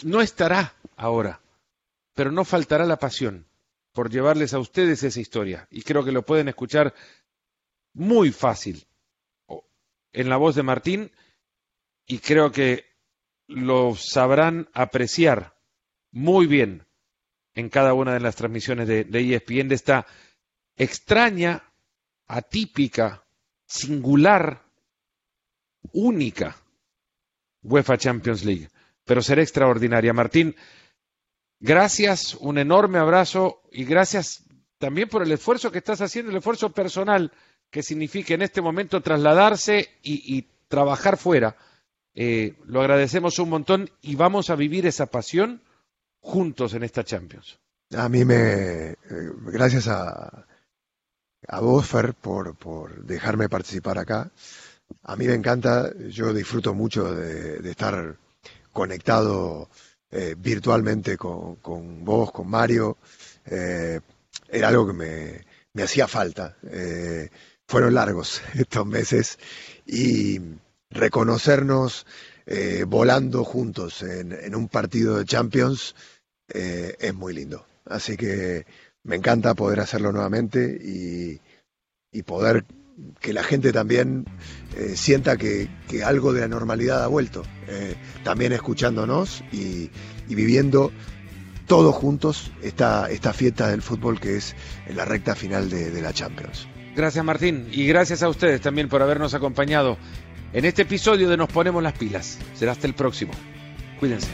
no 0.03 0.21
estará 0.21 0.73
ahora, 0.95 1.39
pero 2.15 2.31
no 2.31 2.45
faltará 2.45 2.85
la 2.85 2.97
pasión 2.97 3.45
por 3.93 4.09
llevarles 4.09 4.53
a 4.53 4.59
ustedes 4.59 5.03
esa 5.03 5.19
historia, 5.19 5.67
y 5.69 5.83
creo 5.83 6.03
que 6.03 6.11
lo 6.11 6.23
pueden 6.23 6.47
escuchar 6.47 6.93
muy 7.93 8.31
fácil 8.31 8.85
en 10.11 10.29
la 10.29 10.37
voz 10.37 10.55
de 10.55 10.63
Martín, 10.63 11.11
y 12.07 12.17
creo 12.17 12.51
que 12.51 12.88
lo 13.49 13.95
sabrán 13.95 14.69
apreciar 14.73 15.55
muy 16.11 16.45
bien 16.45 16.85
en 17.55 17.69
cada 17.69 17.93
una 17.93 18.13
de 18.13 18.19
las 18.19 18.35
transmisiones 18.35 18.87
de, 18.87 19.03
de 19.03 19.35
ESPN 19.35 19.67
de 19.67 19.75
esta 19.75 20.05
extraña, 20.77 21.63
atípica, 22.27 23.25
singular, 23.65 24.61
única 25.91 26.55
UEFA 27.63 27.97
Champions 27.97 28.45
League. 28.45 28.69
Pero 29.03 29.23
será 29.23 29.41
extraordinaria. 29.41 30.13
Martín, 30.13 30.55
gracias, 31.59 32.35
un 32.35 32.59
enorme 32.59 32.99
abrazo 32.99 33.63
y 33.71 33.83
gracias 33.83 34.45
también 34.77 35.09
por 35.09 35.23
el 35.23 35.31
esfuerzo 35.31 35.71
que 35.71 35.79
estás 35.79 36.01
haciendo, 36.01 36.31
el 36.31 36.37
esfuerzo 36.37 36.71
personal 36.71 37.33
que 37.71 37.81
significa 37.81 38.35
en 38.35 38.43
este 38.43 38.61
momento 38.61 39.01
trasladarse 39.01 39.89
y, 40.03 40.37
y 40.37 40.47
trabajar 40.67 41.17
fuera 41.17 41.57
eh, 42.21 42.55
lo 42.65 42.81
agradecemos 42.81 43.39
un 43.39 43.49
montón 43.49 43.89
y 44.01 44.15
vamos 44.15 44.49
a 44.49 44.57
vivir 44.57 44.85
esa 44.85 45.05
pasión 45.05 45.61
juntos 46.19 46.73
en 46.73 46.83
esta 46.83 47.05
Champions. 47.05 47.59
A 47.95 48.09
mí 48.09 48.25
me. 48.25 48.35
Eh, 48.35 48.97
gracias 49.45 49.87
a, 49.87 50.45
a 51.47 51.59
vos, 51.61 51.87
Fer, 51.87 52.13
por, 52.15 52.57
por 52.57 53.05
dejarme 53.05 53.47
participar 53.47 53.99
acá. 53.99 54.29
A 55.03 55.15
mí 55.15 55.27
me 55.27 55.33
encanta, 55.33 55.93
yo 56.09 56.33
disfruto 56.33 56.73
mucho 56.73 57.15
de, 57.15 57.69
estar 57.69 58.17
conectado 58.73 59.69
eh, 60.11 60.35
virtualmente 60.37 61.15
con, 61.15 61.57
vos, 62.03 62.33
con 62.33 62.49
Mario. 62.49 62.97
era 63.45 64.67
algo 64.67 64.87
que 64.87 64.93
me, 64.93 65.45
me 65.71 65.83
hacía 65.83 66.05
falta. 66.05 66.57
fueron 67.65 67.93
largos 67.93 68.41
estos 68.55 68.85
meses 68.85 69.39
y 69.85 70.41
reconocernos 70.89 72.05
eh, 72.45 72.83
volando 72.87 73.43
juntos 73.43 74.01
en, 74.01 74.55
un 74.55 74.67
partido 74.67 75.17
de 75.17 75.25
Champions 75.25 75.95
eh, 76.51 76.95
es 76.99 77.13
muy 77.13 77.33
lindo. 77.33 77.65
Así 77.85 78.17
que 78.17 78.65
me 79.03 79.15
encanta 79.15 79.53
poder 79.53 79.79
hacerlo 79.79 80.11
nuevamente 80.11 80.77
y, 80.81 81.39
poder 82.23 82.65
que 83.21 83.33
la 83.33 83.43
gente 83.43 83.71
también 83.71 84.25
eh, 84.75 84.95
sienta 84.95 85.37
que, 85.37 85.69
algo 86.03 86.33
de 86.33 86.41
la 86.41 86.47
normalidad 86.47 87.03
ha 87.03 87.07
vuelto, 87.07 87.43
también 88.23 88.51
escuchándonos 88.51 89.43
y, 89.51 89.89
viviendo 90.27 90.91
todos 91.65 91.95
juntos 91.95 92.51
esta, 92.61 93.09
esta 93.09 93.31
fiesta 93.31 93.69
del 93.69 93.81
fútbol 93.81 94.19
que 94.19 94.37
es 94.37 94.55
en 94.87 94.97
la 94.97 95.05
recta 95.05 95.35
final 95.35 95.69
de 95.69 96.01
la 96.01 96.13
Champions. 96.13 96.67
Gracias 96.95 97.23
Martín 97.23 97.69
y 97.71 97.87
gracias 97.87 98.23
a 98.23 98.29
ustedes 98.29 98.59
también 98.59 98.89
por 98.89 99.01
habernos 99.01 99.33
acompañado 99.33 99.97
en 100.53 100.65
este 100.65 100.83
episodio 100.83 101.29
de 101.29 101.37
Nos 101.37 101.49
Ponemos 101.49 101.81
las 101.81 101.93
Pilas. 101.93 102.39
Será 102.53 102.71
hasta 102.71 102.87
el 102.87 102.93
próximo. 102.93 103.33
Cuídense. 103.99 104.27